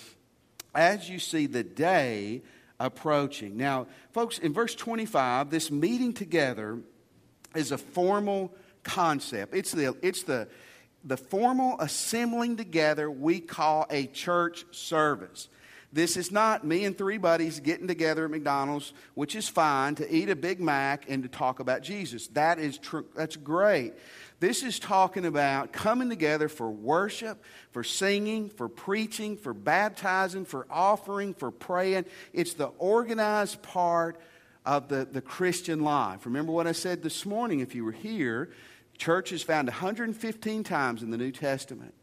as 0.75 1.09
you 1.09 1.19
see 1.19 1.47
the 1.47 1.65
day 1.65 2.43
approaching. 2.79 3.57
Now, 3.57 3.87
folks, 4.13 4.39
in 4.39 4.53
verse 4.53 4.75
25, 4.75 5.51
this 5.51 5.71
meeting 5.71 6.13
together 6.13 6.79
is 7.55 7.73
a 7.73 7.79
formal 7.79 8.55
concept. 8.83 9.55
It's 9.55 9.73
the, 9.73 9.97
it's 10.03 10.23
the, 10.25 10.49
the 11.05 11.17
formal 11.17 11.81
assembling 11.81 12.57
together 12.57 13.11
we 13.11 13.41
call 13.41 13.87
a 13.91 14.07
church 14.07 14.65
service. 14.71 15.49
This 15.97 16.19
is 16.19 16.31
not 16.31 16.63
me 16.63 16.85
and 16.85 16.97
three 16.97 17.17
buddies 17.17 17.59
getting 17.59 17.89
together 17.89 18.27
at 18.27 18.31
McDonald's, 18.31 18.93
which 19.15 19.35
is 19.35 19.49
fine, 19.49 19.95
to 19.95 20.15
eat 20.15 20.29
a 20.29 20.37
Big 20.37 20.61
Mac 20.61 21.07
and 21.09 21.23
to 21.23 21.29
talk 21.31 21.59
about 21.59 21.81
Jesus. 21.81 22.27
That 22.29 22.59
is 22.59 22.77
tr- 22.77 23.09
that's 23.15 23.37
great. 23.37 23.95
This 24.39 24.63
is 24.63 24.79
talking 24.79 25.25
about 25.25 25.73
coming 25.73 26.11
together 26.11 26.51
for 26.51 26.71
worship, 26.71 27.43
for 27.71 27.83
singing, 27.83 28.51
for 28.51 28.69
preaching, 28.69 29.39
for 29.39 29.55
baptizing, 29.55 30.45
for 30.45 30.67
offering, 30.69 31.33
for 31.33 31.51
praying. 31.51 32.05
It's 32.35 32.53
the 32.53 32.67
organized 32.77 33.63
part 33.63 34.21
of 34.67 34.89
the, 34.89 35.09
the 35.11 35.23
Christian 35.23 35.81
life. 35.81 36.27
Remember 36.27 36.53
what 36.53 36.67
I 36.67 36.73
said 36.73 37.03
this 37.03 37.25
morning 37.25 37.61
if 37.61 37.75
you 37.75 37.87
were 37.87 37.93
here? 37.93 38.51
Church 38.99 39.33
is 39.33 39.43
found 39.43 39.69
115 39.69 40.63
times 40.63 41.03
in 41.03 41.11
the 41.11 41.17
New 41.17 41.33
Testament. 41.33 41.95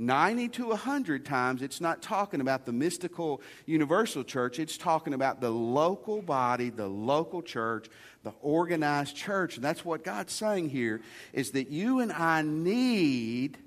90 0.00 0.48
to 0.48 0.68
100 0.68 1.26
times, 1.26 1.60
it's 1.60 1.80
not 1.80 2.00
talking 2.00 2.40
about 2.40 2.64
the 2.64 2.72
mystical 2.72 3.42
universal 3.66 4.24
church. 4.24 4.58
It's 4.58 4.78
talking 4.78 5.12
about 5.12 5.42
the 5.42 5.50
local 5.50 6.22
body, 6.22 6.70
the 6.70 6.88
local 6.88 7.42
church, 7.42 7.88
the 8.22 8.32
organized 8.40 9.14
church. 9.14 9.56
And 9.56 9.64
that's 9.64 9.84
what 9.84 10.02
God's 10.02 10.32
saying 10.32 10.70
here 10.70 11.02
is 11.34 11.50
that 11.50 11.68
you 11.68 12.00
and 12.00 12.12
I 12.12 12.40
need, 12.40 13.58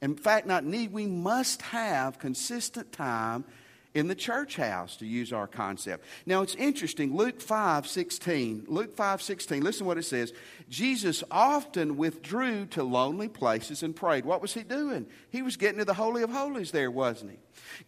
in 0.00 0.16
fact, 0.16 0.46
not 0.46 0.64
need, 0.64 0.90
we 0.90 1.06
must 1.06 1.60
have 1.60 2.18
consistent 2.18 2.90
time 2.90 3.44
in 3.92 4.08
the 4.08 4.14
church 4.14 4.56
house 4.56 4.96
to 4.96 5.06
use 5.06 5.32
our 5.32 5.46
concept. 5.46 6.04
Now 6.26 6.42
it's 6.42 6.54
interesting, 6.56 7.14
Luke 7.14 7.40
5 7.40 7.86
16. 7.86 8.64
Luke 8.68 8.96
5 8.96 9.22
16, 9.22 9.62
listen 9.62 9.86
what 9.86 9.98
it 9.98 10.02
says. 10.04 10.32
Jesus 10.68 11.22
often 11.30 11.96
withdrew 11.96 12.66
to 12.66 12.82
lonely 12.82 13.28
places 13.28 13.82
and 13.82 13.94
prayed. 13.94 14.24
What 14.24 14.40
was 14.40 14.54
he 14.54 14.62
doing? 14.62 15.06
He 15.30 15.42
was 15.42 15.56
getting 15.56 15.78
to 15.78 15.84
the 15.84 15.94
Holy 15.94 16.22
of 16.22 16.30
Holies 16.30 16.70
there, 16.70 16.90
wasn't 16.90 17.32
he? 17.32 17.38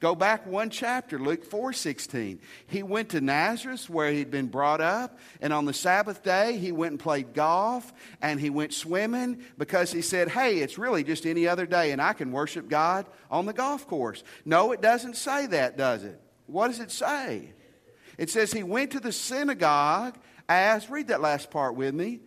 Go 0.00 0.14
back 0.14 0.46
one 0.46 0.68
chapter, 0.68 1.18
Luke 1.18 1.44
4 1.44 1.72
16. 1.72 2.38
He 2.66 2.82
went 2.82 3.10
to 3.10 3.20
Nazareth 3.20 3.88
where 3.88 4.12
he'd 4.12 4.30
been 4.30 4.48
brought 4.48 4.80
up, 4.80 5.18
and 5.40 5.52
on 5.52 5.64
the 5.64 5.72
Sabbath 5.72 6.22
day, 6.22 6.58
he 6.58 6.70
went 6.70 6.92
and 6.92 7.00
played 7.00 7.34
golf 7.34 7.92
and 8.20 8.38
he 8.38 8.50
went 8.50 8.74
swimming 8.74 9.42
because 9.56 9.90
he 9.90 10.02
said, 10.02 10.28
Hey, 10.28 10.58
it's 10.58 10.78
really 10.78 11.02
just 11.02 11.24
any 11.24 11.48
other 11.48 11.66
day, 11.66 11.92
and 11.92 12.02
I 12.02 12.12
can 12.12 12.30
worship 12.30 12.68
God 12.68 13.06
on 13.30 13.46
the 13.46 13.52
golf 13.52 13.86
course. 13.86 14.22
No, 14.44 14.72
it 14.72 14.82
doesn't 14.82 15.16
say 15.16 15.46
that, 15.46 15.78
does 15.78 16.04
it? 16.04 16.20
What 16.46 16.68
does 16.68 16.80
it 16.80 16.90
say? 16.90 17.52
It 18.18 18.30
says 18.30 18.52
he 18.52 18.62
went 18.62 18.92
to 18.92 19.00
the 19.00 19.12
synagogue 19.12 20.16
As, 20.48 20.88
read 20.88 21.08
that 21.08 21.20
last 21.20 21.50
part 21.50 21.74
with 21.74 21.94
me. 21.94 22.20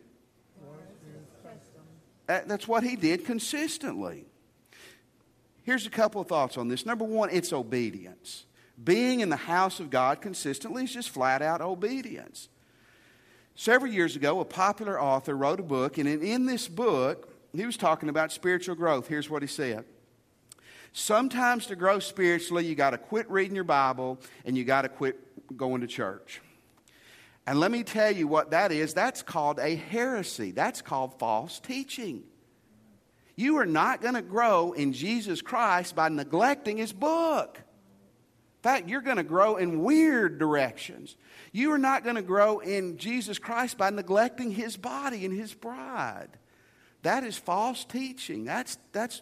That's 2.29 2.67
what 2.67 2.83
he 2.83 2.95
did 2.95 3.25
consistently. 3.25 4.25
Here's 5.63 5.87
a 5.87 5.89
couple 5.89 6.21
of 6.21 6.27
thoughts 6.27 6.57
on 6.57 6.67
this. 6.67 6.85
Number 6.85 7.03
one, 7.03 7.29
it's 7.31 7.51
obedience. 7.51 8.45
Being 8.81 9.21
in 9.21 9.29
the 9.29 9.35
house 9.35 9.79
of 9.79 9.89
God 9.89 10.21
consistently 10.21 10.83
is 10.83 10.93
just 10.93 11.09
flat 11.09 11.41
out 11.41 11.59
obedience. 11.59 12.47
Several 13.55 13.91
years 13.91 14.15
ago, 14.15 14.39
a 14.39 14.45
popular 14.45 15.01
author 15.01 15.35
wrote 15.35 15.59
a 15.59 15.63
book, 15.63 15.97
and 15.97 16.07
in 16.07 16.45
this 16.45 16.67
book, 16.67 17.33
he 17.51 17.65
was 17.65 17.77
talking 17.77 18.09
about 18.09 18.31
spiritual 18.31 18.75
growth. 18.75 19.07
Here's 19.07 19.29
what 19.29 19.41
he 19.41 19.47
said 19.47 19.85
Sometimes 20.93 21.65
to 21.65 21.75
grow 21.75 21.97
spiritually, 21.97 22.65
you 22.65 22.75
got 22.75 22.91
to 22.91 22.99
quit 22.99 23.29
reading 23.29 23.55
your 23.55 23.63
Bible 23.63 24.19
and 24.45 24.55
you 24.55 24.63
got 24.63 24.83
to 24.83 24.89
quit 24.89 25.57
going 25.57 25.81
to 25.81 25.87
church. 25.87 26.41
And 27.47 27.59
let 27.59 27.71
me 27.71 27.83
tell 27.83 28.11
you 28.11 28.27
what 28.27 28.51
that 28.51 28.71
is 28.71 28.93
that's 28.93 29.23
called 29.23 29.59
a 29.59 29.75
heresy, 29.75 30.51
that's 30.51 30.81
called 30.81 31.17
false 31.19 31.59
teaching. 31.59 32.23
You 33.35 33.57
are 33.57 33.65
not 33.65 34.01
going 34.01 34.15
to 34.15 34.21
grow 34.21 34.73
in 34.73 34.91
Jesus 34.91 35.41
Christ 35.41 35.95
by 35.95 36.09
neglecting 36.09 36.77
his 36.77 36.91
book. 36.91 37.57
In 37.57 38.63
fact, 38.63 38.89
you're 38.89 38.99
going 38.99 39.15
to 39.15 39.23
grow 39.23 39.55
in 39.55 39.81
weird 39.81 40.37
directions. 40.37 41.15
You 41.53 41.71
are 41.71 41.77
not 41.77 42.03
going 42.03 42.17
to 42.17 42.21
grow 42.21 42.59
in 42.59 42.97
Jesus 42.97 43.39
Christ 43.39 43.77
by 43.77 43.91
neglecting 43.91 44.51
his 44.51 44.75
body 44.75 45.23
and 45.23 45.33
his 45.33 45.53
bride. 45.53 46.37
That 47.03 47.23
is 47.23 47.37
false 47.37 47.85
teaching. 47.85 48.43
That's, 48.43 48.77
that's, 48.91 49.21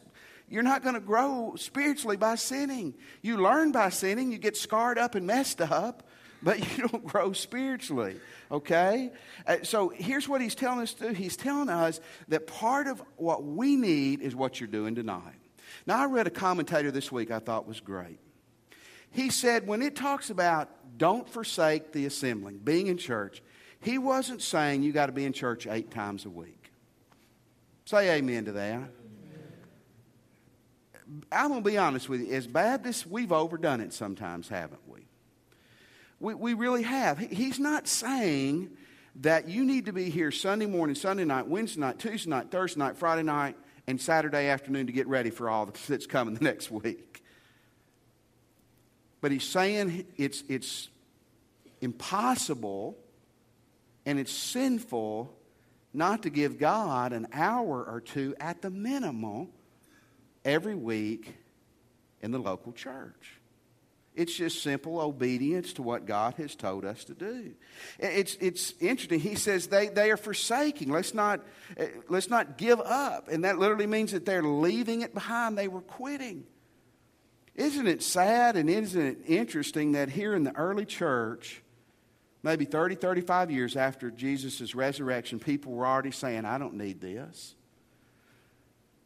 you're 0.50 0.64
not 0.64 0.82
going 0.82 0.96
to 0.96 1.00
grow 1.00 1.54
spiritually 1.56 2.18
by 2.18 2.34
sinning. 2.34 2.96
You 3.22 3.38
learn 3.38 3.72
by 3.72 3.90
sinning, 3.90 4.32
you 4.32 4.40
get 4.40 4.58
scarred 4.58 4.98
up 4.98 5.14
and 5.14 5.28
messed 5.28 5.62
up, 5.62 6.07
but 6.42 6.60
you 6.78 6.88
don't 6.88 7.06
grow 7.06 7.34
spiritually. 7.34 8.16
Okay? 8.52 9.12
Uh, 9.46 9.58
so 9.64 9.90
here's 9.90 10.28
what 10.28 10.42
he's 10.42 10.56
telling 10.56 10.80
us 10.80 10.94
to 10.96 11.10
do. 11.10 11.14
He's 11.14 11.38
telling 11.38 11.70
us 11.70 12.00
that 12.28 12.48
part 12.48 12.88
of 12.88 13.02
what 13.16 13.44
we 13.44 13.76
need 13.76 14.22
is 14.22 14.36
what 14.36 14.60
you're 14.60 14.68
doing 14.68 14.96
tonight. 14.96 15.36
Now, 15.86 16.00
I 16.00 16.06
read 16.06 16.28
a 16.28 16.32
commentator 16.32 16.92
this 16.92 17.12
week 17.12 17.32
I 17.32 17.40
thought 17.40 17.68
was 17.68 17.80
great. 17.80 18.20
He 19.12 19.30
said 19.30 19.68
when 19.68 19.82
it 19.82 19.96
talks 19.96 20.30
about 20.30 20.70
don't 20.98 21.30
forsake 21.30 21.92
the 21.92 22.06
assembling, 22.06 22.58
being 22.60 22.88
in 22.88 22.98
church, 22.98 23.42
he 23.80 23.98
wasn't 23.98 24.42
saying 24.42 24.84
you 24.84 24.92
got 24.92 25.08
to 25.08 25.12
be 25.12 25.26
in 25.26 25.34
church 25.34 25.68
eight 25.68 25.92
times 25.92 26.26
a 26.26 26.30
week. 26.30 26.72
Say 27.86 28.18
amen 28.18 28.46
to 28.46 28.52
that. 28.54 28.90
I'm 31.32 31.50
going 31.50 31.64
to 31.64 31.70
be 31.70 31.78
honest 31.78 32.10
with 32.10 32.22
you. 32.22 32.34
As 32.34 32.48
Baptists, 32.48 33.06
we've 33.06 33.32
overdone 33.32 33.80
it 33.80 33.94
sometimes, 33.94 34.50
haven't 34.50 34.82
we? 34.88 35.08
We, 36.20 36.34
we 36.34 36.54
really 36.54 36.84
have. 36.84 37.20
He's 37.20 37.60
not 37.60 37.88
saying 37.88 38.72
that 39.18 39.48
you 39.48 39.66
need 39.66 39.86
to 39.86 39.94
be 39.94 40.10
here 40.10 40.32
Sunday 40.32 40.66
morning, 40.66 40.96
Sunday 40.96 41.26
night, 41.26 41.48
Wednesday 41.48 41.82
night, 41.82 42.00
Tuesday 42.00 42.30
night, 42.30 42.52
Thursday 42.52 42.80
night, 42.80 42.98
Friday 42.98 43.24
night, 43.24 43.56
and 43.88 44.00
Saturday 44.00 44.48
afternoon 44.48 44.88
to 44.88 44.94
get 44.94 45.08
ready 45.08 45.30
for 45.30 45.50
all 45.50 45.72
that's 45.88 46.06
coming 46.08 46.34
the 46.34 46.44
next 46.44 46.72
week. 46.72 47.24
But 49.22 49.32
he's 49.32 49.44
saying 49.44 50.06
it's, 50.18 50.44
it's 50.48 50.90
impossible 51.82 52.98
and 54.06 54.20
it's 54.20 54.32
sinful 54.32 55.34
not 55.94 56.24
to 56.24 56.30
give 56.30 56.60
God 56.60 57.14
an 57.14 57.28
hour 57.34 57.84
or 57.84 58.02
two 58.02 58.36
at 58.40 58.62
the 58.62 58.70
minimum 58.70 59.50
every 60.46 60.76
week 60.76 61.36
in 62.22 62.32
the 62.32 62.40
local 62.40 62.72
church. 62.72 63.37
It's 64.18 64.34
just 64.34 64.64
simple 64.64 65.00
obedience 65.00 65.74
to 65.74 65.84
what 65.84 66.08
God 66.08 66.34
has 66.38 66.56
told 66.56 66.86
us 66.86 67.04
to 67.04 67.14
do. 67.14 67.54
It's, 68.00 68.36
it's 68.42 68.74
interesting. 68.80 69.20
He 69.20 69.36
says 69.36 69.68
they, 69.68 69.90
they 69.90 70.10
are 70.10 70.18
forsaking. 70.18 70.90
Let's 70.90 71.14
not, 71.14 71.42
eh, 71.78 71.90
let's 72.10 72.28
not 72.28 72.58
give 72.58 72.82
up. 72.82 73.28
And 73.28 73.44
that 73.44 73.60
literally 73.60 73.86
means 73.86 74.14
that 74.14 74.26
they're 74.26 74.42
leaving 74.42 75.02
it 75.02 75.14
behind. 75.14 75.56
They 75.56 75.68
were 75.68 75.82
quitting. 75.82 76.46
Isn't 77.54 77.86
it 77.86 78.02
sad 78.02 78.56
and 78.56 78.72
isn't 78.72 79.00
it 79.00 79.20
interesting 79.28 79.92
that 79.92 80.10
here 80.10 80.34
in 80.34 80.44
the 80.44 80.56
early 80.56 80.86
church, 80.86 81.62
maybe 82.42 82.66
30, 82.66 82.96
35 82.96 83.52
years 83.52 83.76
after 83.76 84.10
Jesus' 84.10 84.74
resurrection, 84.74 85.38
people 85.38 85.74
were 85.74 85.86
already 85.86 86.10
saying, 86.10 86.44
I 86.44 86.58
don't 86.58 86.74
need 86.74 87.02
this. 87.02 87.54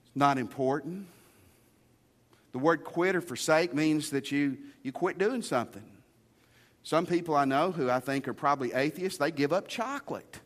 It's 0.06 0.16
not 0.16 0.38
important. 0.38 1.08
The 2.52 2.60
word 2.60 2.84
quit 2.84 3.16
or 3.16 3.22
forsake 3.22 3.74
means 3.74 4.10
that 4.10 4.32
you, 4.32 4.58
you 4.84 4.92
quit 4.92 5.18
doing 5.18 5.42
something. 5.42 5.84
Some 6.84 7.06
people 7.06 7.36
I 7.36 7.46
know 7.46 7.72
who 7.72 7.90
I 7.90 8.00
think 8.00 8.28
are 8.28 8.34
probably 8.34 8.74
atheists, 8.74 9.20
they 9.20 9.32
give 9.32 9.54
up 9.54 9.68
chocolate. 9.68 10.40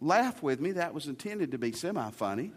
Laugh 0.00 0.42
with 0.42 0.60
me, 0.60 0.72
that 0.72 0.92
was 0.92 1.06
intended 1.06 1.52
to 1.52 1.58
be 1.58 1.72
semi 1.72 2.10
funny. 2.10 2.52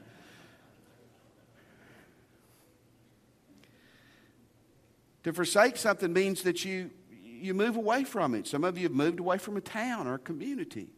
To 5.23 5.33
forsake 5.33 5.77
something 5.77 6.11
means 6.11 6.43
that 6.43 6.63
you, 6.65 6.91
you 7.21 7.53
move 7.53 7.75
away 7.75 8.03
from 8.03 8.35
it. 8.35 8.47
Some 8.47 8.63
of 8.63 8.77
you 8.77 8.83
have 8.83 8.93
moved 8.93 9.19
away 9.19 9.37
from 9.37 9.57
a 9.57 9.61
town 9.61 10.07
or 10.07 10.15
a 10.15 10.19
community. 10.19 10.89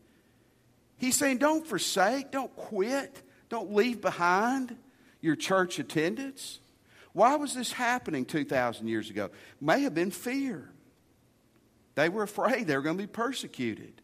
He's 0.97 1.17
saying, 1.17 1.39
don't 1.39 1.65
forsake, 1.65 2.31
don't 2.31 2.55
quit, 2.55 3.23
don't 3.49 3.73
leave 3.73 4.01
behind 4.01 4.77
your 5.19 5.35
church 5.35 5.79
attendance. 5.79 6.60
Why 7.13 7.35
was 7.35 7.53
this 7.53 7.71
happening 7.71 8.25
2,000 8.25 8.87
years 8.87 9.09
ago? 9.09 9.29
May 9.59 9.81
have 9.81 9.93
been 9.93 10.11
fear. 10.11 10.69
They 11.95 12.09
were 12.09 12.23
afraid 12.23 12.67
they 12.67 12.75
were 12.75 12.81
going 12.81 12.97
to 12.97 13.03
be 13.03 13.07
persecuted. 13.07 14.01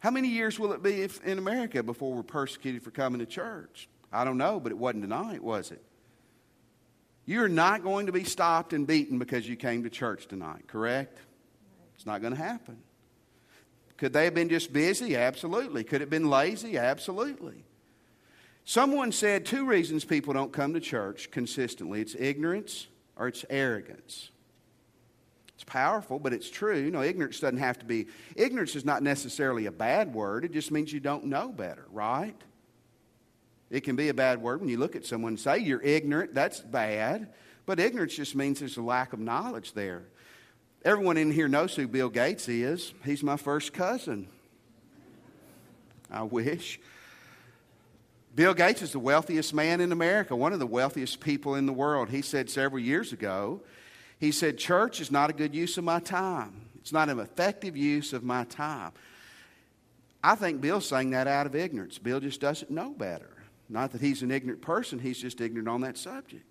How 0.00 0.10
many 0.10 0.28
years 0.28 0.58
will 0.58 0.72
it 0.74 0.82
be 0.82 1.00
if, 1.00 1.24
in 1.24 1.38
America 1.38 1.82
before 1.82 2.12
we're 2.12 2.22
persecuted 2.22 2.82
for 2.82 2.90
coming 2.90 3.20
to 3.20 3.26
church? 3.26 3.88
I 4.12 4.24
don't 4.24 4.36
know, 4.36 4.60
but 4.60 4.70
it 4.70 4.76
wasn't 4.76 5.04
tonight, 5.04 5.42
was 5.42 5.70
it? 5.70 5.82
You're 7.24 7.48
not 7.48 7.82
going 7.82 8.06
to 8.06 8.12
be 8.12 8.24
stopped 8.24 8.74
and 8.74 8.86
beaten 8.86 9.18
because 9.18 9.48
you 9.48 9.56
came 9.56 9.82
to 9.84 9.90
church 9.90 10.26
tonight, 10.26 10.66
correct? 10.66 11.18
It's 11.94 12.04
not 12.04 12.20
going 12.20 12.34
to 12.34 12.42
happen. 12.42 12.82
Could 13.96 14.12
they 14.12 14.24
have 14.24 14.34
been 14.34 14.50
just 14.50 14.72
busy? 14.72 15.16
Absolutely. 15.16 15.84
Could 15.84 15.96
it 15.96 16.00
have 16.00 16.10
been 16.10 16.28
lazy? 16.28 16.76
Absolutely. 16.76 17.64
Someone 18.64 19.12
said 19.12 19.44
two 19.44 19.66
reasons 19.66 20.04
people 20.04 20.32
don't 20.32 20.52
come 20.52 20.72
to 20.74 20.80
church 20.80 21.30
consistently 21.30 22.00
it's 22.00 22.14
ignorance 22.14 22.86
or 23.16 23.28
it's 23.28 23.44
arrogance. 23.50 24.30
It's 25.54 25.64
powerful, 25.64 26.18
but 26.18 26.32
it's 26.32 26.50
true. 26.50 26.76
You 26.76 26.90
know, 26.90 27.02
ignorance 27.02 27.38
doesn't 27.38 27.58
have 27.58 27.78
to 27.78 27.84
be, 27.84 28.06
ignorance 28.34 28.74
is 28.74 28.84
not 28.84 29.02
necessarily 29.02 29.66
a 29.66 29.72
bad 29.72 30.12
word. 30.12 30.44
It 30.44 30.52
just 30.52 30.72
means 30.72 30.92
you 30.92 31.00
don't 31.00 31.26
know 31.26 31.48
better, 31.48 31.86
right? 31.92 32.34
It 33.70 33.82
can 33.82 33.96
be 33.96 34.08
a 34.08 34.14
bad 34.14 34.42
word 34.42 34.60
when 34.60 34.68
you 34.68 34.78
look 34.78 34.96
at 34.96 35.06
someone 35.06 35.32
and 35.32 35.40
say 35.40 35.58
you're 35.58 35.82
ignorant, 35.82 36.34
that's 36.34 36.60
bad. 36.60 37.32
But 37.66 37.80
ignorance 37.80 38.14
just 38.14 38.34
means 38.34 38.58
there's 38.58 38.76
a 38.76 38.82
lack 38.82 39.12
of 39.12 39.20
knowledge 39.20 39.72
there. 39.74 40.04
Everyone 40.84 41.16
in 41.16 41.30
here 41.30 41.48
knows 41.48 41.74
who 41.74 41.88
Bill 41.88 42.10
Gates 42.10 42.48
is. 42.48 42.92
He's 43.04 43.22
my 43.22 43.36
first 43.36 43.72
cousin. 43.72 44.28
I 46.10 46.24
wish. 46.24 46.78
Bill 48.34 48.54
Gates 48.54 48.82
is 48.82 48.92
the 48.92 48.98
wealthiest 48.98 49.54
man 49.54 49.80
in 49.80 49.92
America, 49.92 50.34
one 50.34 50.52
of 50.52 50.58
the 50.58 50.66
wealthiest 50.66 51.20
people 51.20 51.54
in 51.54 51.66
the 51.66 51.72
world. 51.72 52.08
He 52.08 52.20
said 52.20 52.50
several 52.50 52.82
years 52.82 53.12
ago, 53.12 53.60
he 54.18 54.32
said, 54.32 54.58
Church 54.58 55.00
is 55.00 55.10
not 55.10 55.30
a 55.30 55.32
good 55.32 55.54
use 55.54 55.78
of 55.78 55.84
my 55.84 56.00
time. 56.00 56.62
It's 56.80 56.92
not 56.92 57.08
an 57.08 57.20
effective 57.20 57.76
use 57.76 58.12
of 58.12 58.24
my 58.24 58.44
time. 58.44 58.92
I 60.22 60.34
think 60.34 60.60
Bill's 60.60 60.88
saying 60.88 61.10
that 61.10 61.28
out 61.28 61.46
of 61.46 61.54
ignorance. 61.54 61.98
Bill 61.98 62.18
just 62.18 62.40
doesn't 62.40 62.70
know 62.70 62.90
better. 62.90 63.30
Not 63.68 63.92
that 63.92 64.00
he's 64.00 64.22
an 64.22 64.30
ignorant 64.30 64.62
person, 64.62 64.98
he's 64.98 65.18
just 65.18 65.40
ignorant 65.40 65.68
on 65.68 65.82
that 65.82 65.96
subject. 65.96 66.44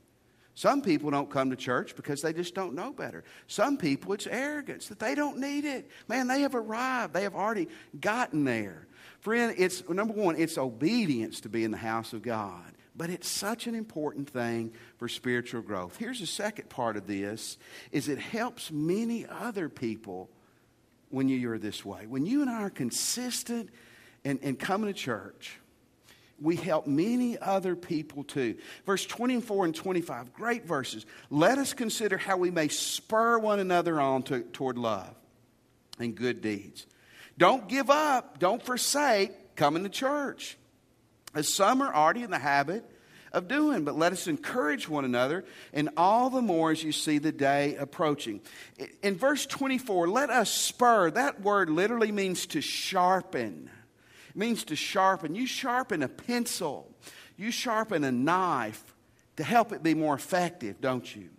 Some 0.56 0.82
people 0.82 1.10
don't 1.10 1.30
come 1.30 1.50
to 1.50 1.56
church 1.56 1.96
because 1.96 2.22
they 2.22 2.32
just 2.32 2.54
don't 2.54 2.76
know 2.76 2.92
better. 2.94 3.24
Some 3.48 3.78
people, 3.78 4.14
it's 4.14 4.28
arrogance 4.28 4.88
that 4.88 5.00
they 5.00 5.16
don't 5.16 5.40
need 5.40 5.66
it. 5.66 5.90
Man, 6.08 6.28
they 6.28 6.42
have 6.42 6.56
arrived, 6.56 7.14
they 7.14 7.24
have 7.24 7.36
already 7.36 7.68
gotten 8.00 8.46
there. 8.46 8.88
Friend, 9.24 9.56
it's 9.58 9.88
number 9.88 10.14
one, 10.14 10.36
it's 10.36 10.58
obedience 10.58 11.40
to 11.42 11.50
be 11.50 11.64
in 11.64 11.72
the 11.72 11.78
house 11.78 12.12
of 12.12 12.22
God. 12.22 12.74
But 12.94 13.10
it's 13.10 13.26
such 13.26 13.68
an 13.68 13.74
important 13.74 14.30
thing 14.30 14.74
for 14.98 15.08
spiritual 15.08 15.62
growth. 15.62 15.96
Here's 15.96 16.20
the 16.20 16.28
second 16.28 16.68
part 16.68 16.98
of 16.98 17.08
this 17.08 17.58
is 17.94 18.10
it 18.10 18.20
helps 18.20 18.70
many 18.70 19.26
other 19.26 19.70
people 19.70 20.30
when 21.10 21.30
you're 21.30 21.58
this 21.58 21.86
way. 21.86 22.06
When 22.06 22.26
you 22.26 22.42
and 22.42 22.50
I 22.50 22.64
are 22.64 22.70
consistent 22.70 23.70
and, 24.26 24.60
coming 24.60 24.94
to 24.94 24.94
church, 24.94 25.58
we 26.42 26.58
help 26.58 26.86
many 26.86 27.40
other 27.40 27.78
people 27.78 28.26
too. 28.26 28.58
Verse 28.86 29.06
24 29.06 29.64
and 29.64 29.74
25, 29.74 30.34
great 30.34 30.66
verses. 30.66 31.06
Let 31.30 31.60
us 31.60 31.72
consider 31.72 32.18
how 32.18 32.36
we 32.36 32.52
may 32.52 32.68
spur 32.68 33.40
one 33.40 33.60
another 33.60 34.02
on 34.02 34.24
to, 34.24 34.42
toward 34.42 34.78
love 34.78 35.16
and 35.98 36.14
good 36.14 36.42
deeds. 36.42 36.88
Don't 37.38 37.68
give 37.68 37.90
up, 37.90 38.40
don't 38.40 38.64
forsake 38.64 39.56
coming 39.56 39.84
to 39.84 39.90
church. 39.90 40.58
As 41.34 41.52
some 41.52 41.82
are 41.82 41.94
already 41.94 42.24
in 42.24 42.32
the 42.32 42.40
habit 42.40 42.86
of 43.34 43.48
doing. 43.48 43.84
But 43.84 43.98
let 43.98 44.14
us 44.14 44.28
encourage 44.28 44.88
one 44.88 45.06
another, 45.06 45.44
and 45.74 45.90
all 45.98 46.30
the 46.30 46.42
more 46.42 46.72
as 46.72 46.84
you 46.84 46.92
see 46.92 47.18
the 47.18 47.32
day 47.32 47.76
approaching. 47.76 48.42
In 49.02 49.16
verse 49.16 49.46
24, 49.46 50.08
let 50.08 50.30
us 50.30 50.52
spur. 50.52 51.12
That 51.12 51.42
word 51.42 51.70
literally 51.70 52.12
means 52.12 52.46
to 52.48 52.62
sharpen. 52.62 53.70
It 54.30 54.36
means 54.36 54.64
to 54.66 54.76
sharpen. 54.76 55.36
You 55.36 55.48
sharpen 55.48 56.04
a 56.04 56.08
pencil, 56.08 56.96
you 57.36 57.52
sharpen 57.52 58.04
a 58.04 58.12
knife 58.12 58.96
to 59.38 59.44
help 59.44 59.74
it 59.74 59.82
be 59.82 59.96
more 59.96 60.14
effective, 60.14 60.80
don't 60.80 61.16
you? 61.16 61.30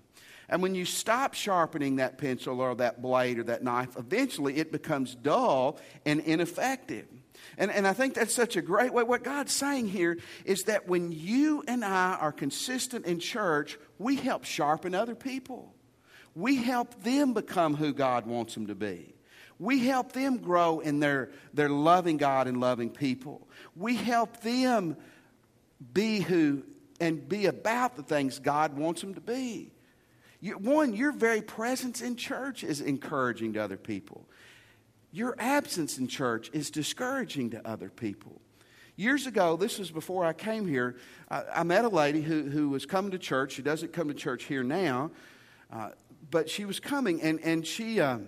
And 0.54 0.62
when 0.62 0.76
you 0.76 0.84
stop 0.84 1.34
sharpening 1.34 1.96
that 1.96 2.16
pencil 2.16 2.60
or 2.60 2.76
that 2.76 3.02
blade 3.02 3.40
or 3.40 3.42
that 3.42 3.64
knife, 3.64 3.96
eventually 3.98 4.58
it 4.58 4.70
becomes 4.70 5.16
dull 5.16 5.80
and 6.06 6.20
ineffective. 6.20 7.08
And, 7.58 7.72
and 7.72 7.88
I 7.88 7.92
think 7.92 8.14
that's 8.14 8.32
such 8.32 8.54
a 8.54 8.62
great 8.62 8.92
way. 8.92 9.02
What 9.02 9.24
God's 9.24 9.50
saying 9.50 9.88
here 9.88 10.16
is 10.44 10.62
that 10.62 10.86
when 10.86 11.10
you 11.10 11.64
and 11.66 11.84
I 11.84 12.14
are 12.20 12.30
consistent 12.30 13.04
in 13.04 13.18
church, 13.18 13.80
we 13.98 14.14
help 14.14 14.44
sharpen 14.44 14.94
other 14.94 15.16
people. 15.16 15.74
We 16.36 16.54
help 16.54 17.02
them 17.02 17.32
become 17.32 17.74
who 17.74 17.92
God 17.92 18.24
wants 18.24 18.54
them 18.54 18.68
to 18.68 18.76
be. 18.76 19.12
We 19.58 19.80
help 19.80 20.12
them 20.12 20.36
grow 20.36 20.78
in 20.78 21.00
their, 21.00 21.30
their 21.52 21.68
loving 21.68 22.16
God 22.16 22.46
and 22.46 22.60
loving 22.60 22.90
people. 22.90 23.48
We 23.74 23.96
help 23.96 24.40
them 24.42 24.98
be 25.92 26.20
who 26.20 26.62
and 27.00 27.28
be 27.28 27.46
about 27.46 27.96
the 27.96 28.04
things 28.04 28.38
God 28.38 28.78
wants 28.78 29.00
them 29.00 29.14
to 29.14 29.20
be. 29.20 29.72
You, 30.44 30.58
one, 30.58 30.92
your 30.92 31.10
very 31.10 31.40
presence 31.40 32.02
in 32.02 32.16
church 32.16 32.64
is 32.64 32.82
encouraging 32.82 33.54
to 33.54 33.62
other 33.62 33.78
people. 33.78 34.28
Your 35.10 35.34
absence 35.38 35.96
in 35.96 36.06
church 36.06 36.50
is 36.52 36.70
discouraging 36.70 37.52
to 37.52 37.66
other 37.66 37.88
people. 37.88 38.42
Years 38.96 39.26
ago, 39.26 39.56
this 39.56 39.78
was 39.78 39.90
before 39.90 40.22
I 40.22 40.34
came 40.34 40.68
here, 40.68 40.96
I, 41.30 41.44
I 41.54 41.62
met 41.62 41.86
a 41.86 41.88
lady 41.88 42.20
who, 42.20 42.42
who 42.42 42.68
was 42.68 42.84
coming 42.84 43.10
to 43.12 43.18
church. 43.18 43.52
She 43.52 43.62
doesn't 43.62 43.94
come 43.94 44.08
to 44.08 44.14
church 44.14 44.44
here 44.44 44.62
now, 44.62 45.12
uh, 45.72 45.92
but 46.30 46.50
she 46.50 46.66
was 46.66 46.78
coming, 46.78 47.22
and, 47.22 47.40
and 47.40 47.66
she, 47.66 47.98
uh, 48.02 48.18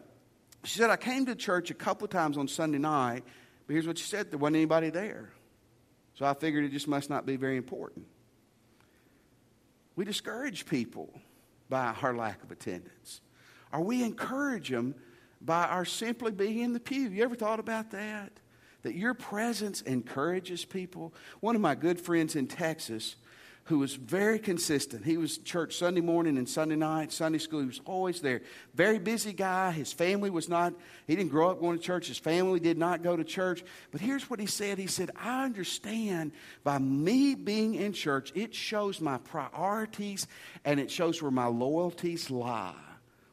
she 0.64 0.78
said, 0.78 0.88
I 0.88 0.96
came 0.96 1.26
to 1.26 1.34
church 1.34 1.70
a 1.70 1.74
couple 1.74 2.06
of 2.06 2.10
times 2.10 2.38
on 2.38 2.48
Sunday 2.48 2.78
night, 2.78 3.24
but 3.66 3.74
here's 3.74 3.86
what 3.86 3.98
she 3.98 4.06
said 4.06 4.30
there 4.30 4.38
wasn't 4.38 4.56
anybody 4.56 4.88
there. 4.88 5.28
So 6.14 6.24
I 6.24 6.32
figured 6.32 6.64
it 6.64 6.70
just 6.70 6.88
must 6.88 7.10
not 7.10 7.26
be 7.26 7.36
very 7.36 7.58
important. 7.58 8.06
We 9.96 10.06
discourage 10.06 10.64
people 10.64 11.10
by 11.68 11.94
our 12.02 12.14
lack 12.14 12.42
of 12.42 12.50
attendance, 12.50 13.20
or 13.72 13.80
we 13.80 14.02
encourage 14.02 14.68
them 14.68 14.94
by 15.40 15.64
our 15.66 15.84
simply 15.84 16.32
being 16.32 16.60
in 16.60 16.72
the 16.72 16.80
pew. 16.80 17.08
You 17.08 17.24
ever 17.24 17.34
thought 17.34 17.60
about 17.60 17.90
that? 17.90 18.32
That 18.82 18.94
your 18.94 19.14
presence 19.14 19.82
encourages 19.82 20.64
people. 20.64 21.12
One 21.40 21.56
of 21.56 21.60
my 21.60 21.74
good 21.74 22.00
friends 22.00 22.36
in 22.36 22.46
Texas, 22.46 23.16
who 23.66 23.80
was 23.80 23.94
very 23.94 24.38
consistent. 24.38 25.04
He 25.04 25.16
was 25.16 25.38
church 25.38 25.76
Sunday 25.76 26.00
morning 26.00 26.38
and 26.38 26.48
Sunday 26.48 26.76
night, 26.76 27.12
Sunday 27.12 27.38
school. 27.38 27.60
He 27.60 27.66
was 27.66 27.80
always 27.84 28.20
there. 28.20 28.42
Very 28.74 29.00
busy 29.00 29.32
guy. 29.32 29.72
His 29.72 29.92
family 29.92 30.30
was 30.30 30.48
not, 30.48 30.72
he 31.08 31.16
didn't 31.16 31.32
grow 31.32 31.50
up 31.50 31.60
going 31.60 31.76
to 31.76 31.82
church. 31.82 32.06
His 32.06 32.18
family 32.18 32.60
did 32.60 32.78
not 32.78 33.02
go 33.02 33.16
to 33.16 33.24
church. 33.24 33.64
But 33.90 34.00
here's 34.00 34.30
what 34.30 34.38
he 34.38 34.46
said 34.46 34.78
He 34.78 34.86
said, 34.86 35.10
I 35.16 35.44
understand 35.44 36.30
by 36.62 36.78
me 36.78 37.34
being 37.34 37.74
in 37.74 37.92
church, 37.92 38.30
it 38.36 38.54
shows 38.54 39.00
my 39.00 39.18
priorities 39.18 40.28
and 40.64 40.78
it 40.78 40.90
shows 40.90 41.20
where 41.20 41.32
my 41.32 41.46
loyalties 41.46 42.30
lie. 42.30 42.74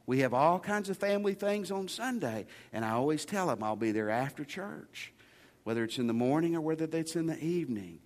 We 0.06 0.18
have 0.18 0.34
all 0.34 0.58
kinds 0.58 0.90
of 0.90 0.98
family 0.98 1.34
things 1.34 1.70
on 1.70 1.88
Sunday, 1.88 2.46
and 2.72 2.84
I 2.84 2.90
always 2.90 3.24
tell 3.24 3.46
them 3.46 3.62
I'll 3.62 3.76
be 3.76 3.92
there 3.92 4.10
after 4.10 4.44
church, 4.44 5.12
whether 5.62 5.84
it's 5.84 5.98
in 5.98 6.08
the 6.08 6.12
morning 6.12 6.56
or 6.56 6.60
whether 6.60 6.88
it's 6.92 7.16
in 7.16 7.26
the 7.26 7.42
evening. 7.42 8.00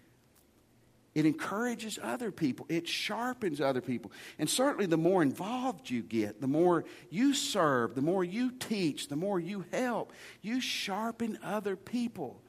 It 1.19 1.27
encourages 1.27 1.99
other 2.01 2.31
people. 2.31 2.65
It 2.69 2.87
sharpens 2.87 3.61
other 3.61 3.81
people. 3.81 4.13
And 4.39 4.49
certainly, 4.49 4.87
the 4.87 4.97
more 4.97 5.21
involved 5.21 5.91
you 5.91 6.01
get, 6.01 6.41
the 6.41 6.47
more 6.47 6.85
you 7.11 7.35
serve, 7.35 7.97
the 7.97 8.03
more 8.03 8.23
you 8.23 8.53
teach, 8.53 9.09
the 9.09 9.17
more 9.17 9.41
you 9.41 9.65
help, 9.73 10.13
you 10.43 10.61
sharpen 10.61 11.37
other 11.43 11.75
people. 11.75 12.41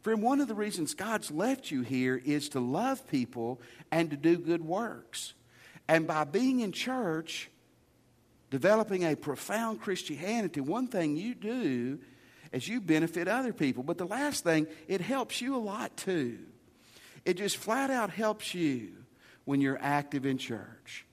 Friend, 0.00 0.22
one 0.22 0.40
of 0.40 0.48
the 0.48 0.54
reasons 0.54 0.94
God's 0.94 1.30
left 1.30 1.70
you 1.70 1.82
here 1.82 2.18
is 2.24 2.48
to 2.48 2.60
love 2.60 3.06
people 3.06 3.60
and 3.92 4.08
to 4.08 4.16
do 4.16 4.38
good 4.38 4.64
works. 4.64 5.34
And 5.86 6.06
by 6.06 6.24
being 6.24 6.60
in 6.60 6.72
church, 6.72 7.50
developing 8.48 9.04
a 9.04 9.14
profound 9.14 9.82
Christianity, 9.82 10.62
one 10.62 10.86
thing 10.86 11.18
you 11.18 11.34
do 11.34 11.98
is 12.50 12.66
you 12.66 12.80
benefit 12.80 13.28
other 13.28 13.52
people. 13.52 13.82
But 13.82 13.98
the 13.98 14.06
last 14.06 14.42
thing, 14.42 14.68
it 14.88 15.02
helps 15.02 15.42
you 15.42 15.54
a 15.54 15.58
lot 15.58 15.98
too. 15.98 16.38
It 17.24 17.36
just 17.36 17.56
flat 17.56 17.90
out 17.90 18.10
helps 18.10 18.54
you 18.54 18.92
when 19.44 19.60
you're 19.60 19.78
active 19.80 20.26
in 20.26 20.38
church. 20.38 21.06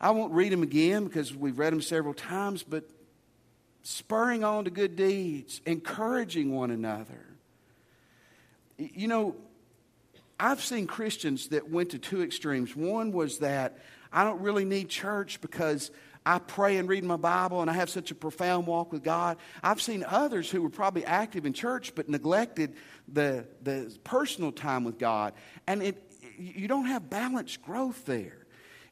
I 0.00 0.10
won't 0.10 0.32
read 0.32 0.52
them 0.52 0.62
again 0.62 1.04
because 1.04 1.34
we've 1.34 1.58
read 1.58 1.72
them 1.72 1.82
several 1.82 2.14
times, 2.14 2.62
but 2.62 2.88
spurring 3.82 4.44
on 4.44 4.64
to 4.64 4.70
good 4.70 4.96
deeds, 4.96 5.60
encouraging 5.66 6.54
one 6.54 6.70
another. 6.70 7.26
You 8.78 9.08
know, 9.08 9.36
I've 10.38 10.62
seen 10.62 10.86
Christians 10.86 11.48
that 11.48 11.70
went 11.70 11.90
to 11.90 11.98
two 11.98 12.22
extremes. 12.22 12.74
One 12.74 13.12
was 13.12 13.38
that 13.40 13.78
I 14.10 14.24
don't 14.24 14.40
really 14.40 14.64
need 14.64 14.88
church 14.88 15.40
because 15.40 15.90
I 16.24 16.38
pray 16.38 16.76
and 16.76 16.88
read 16.88 17.02
my 17.02 17.16
Bible 17.16 17.62
and 17.62 17.70
I 17.70 17.74
have 17.74 17.88
such 17.88 18.10
a 18.10 18.14
profound 18.14 18.66
walk 18.66 18.92
with 18.92 19.02
God. 19.02 19.38
I've 19.62 19.80
seen 19.80 20.04
others 20.06 20.50
who 20.50 20.62
were 20.62 20.70
probably 20.70 21.04
active 21.04 21.46
in 21.46 21.52
church 21.52 21.94
but 21.94 22.08
neglected 22.08 22.74
the, 23.08 23.46
the 23.62 23.96
personal 24.04 24.52
time 24.52 24.84
with 24.84 24.98
God. 24.98 25.32
And 25.66 25.82
it, 25.82 26.12
you 26.38 26.68
don't 26.68 26.86
have 26.86 27.08
balanced 27.08 27.62
growth 27.62 28.04
there. 28.04 28.36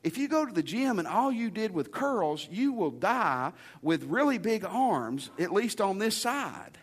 If 0.03 0.17
you 0.17 0.29
go 0.29 0.47
to 0.47 0.53
the 0.53 0.63
gym 0.63 0.99
and 0.99 1.09
all 1.09 1.31
you 1.31 1.51
did 1.51 1.73
with 1.73 1.91
curls, 1.91 2.49
you 2.51 2.73
will 2.73 2.91
die 2.93 3.53
with 3.83 4.05
really 4.05 4.39
big 4.39 4.65
arms, 4.65 5.31
at 5.39 5.53
least 5.53 5.81
on 5.81 5.99
this 5.99 6.17
side. 6.17 6.79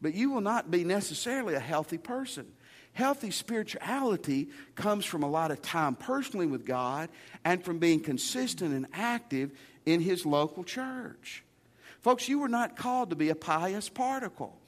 But 0.00 0.14
you 0.14 0.30
will 0.30 0.40
not 0.40 0.70
be 0.70 0.82
necessarily 0.82 1.54
a 1.54 1.60
healthy 1.60 1.98
person. 1.98 2.46
Healthy 2.94 3.30
spirituality 3.30 4.48
comes 4.74 5.04
from 5.04 5.22
a 5.22 5.30
lot 5.30 5.50
of 5.50 5.62
time 5.62 5.94
personally 5.94 6.46
with 6.46 6.66
God 6.66 7.08
and 7.44 7.64
from 7.64 7.78
being 7.78 8.00
consistent 8.00 8.74
and 8.74 8.86
active 8.92 9.50
in 9.86 10.00
His 10.00 10.26
local 10.26 10.62
church. 10.62 11.42
Folks, 12.00 12.28
you 12.28 12.38
were 12.38 12.48
not 12.48 12.76
called 12.76 13.10
to 13.10 13.16
be 13.16 13.30
a 13.30 13.34
pious 13.34 13.88
particle. 13.88 14.58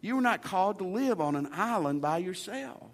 You 0.00 0.16
were 0.16 0.22
not 0.22 0.42
called 0.42 0.78
to 0.78 0.84
live 0.84 1.20
on 1.20 1.36
an 1.36 1.48
island 1.52 2.02
by 2.02 2.18
yourself. 2.18 2.90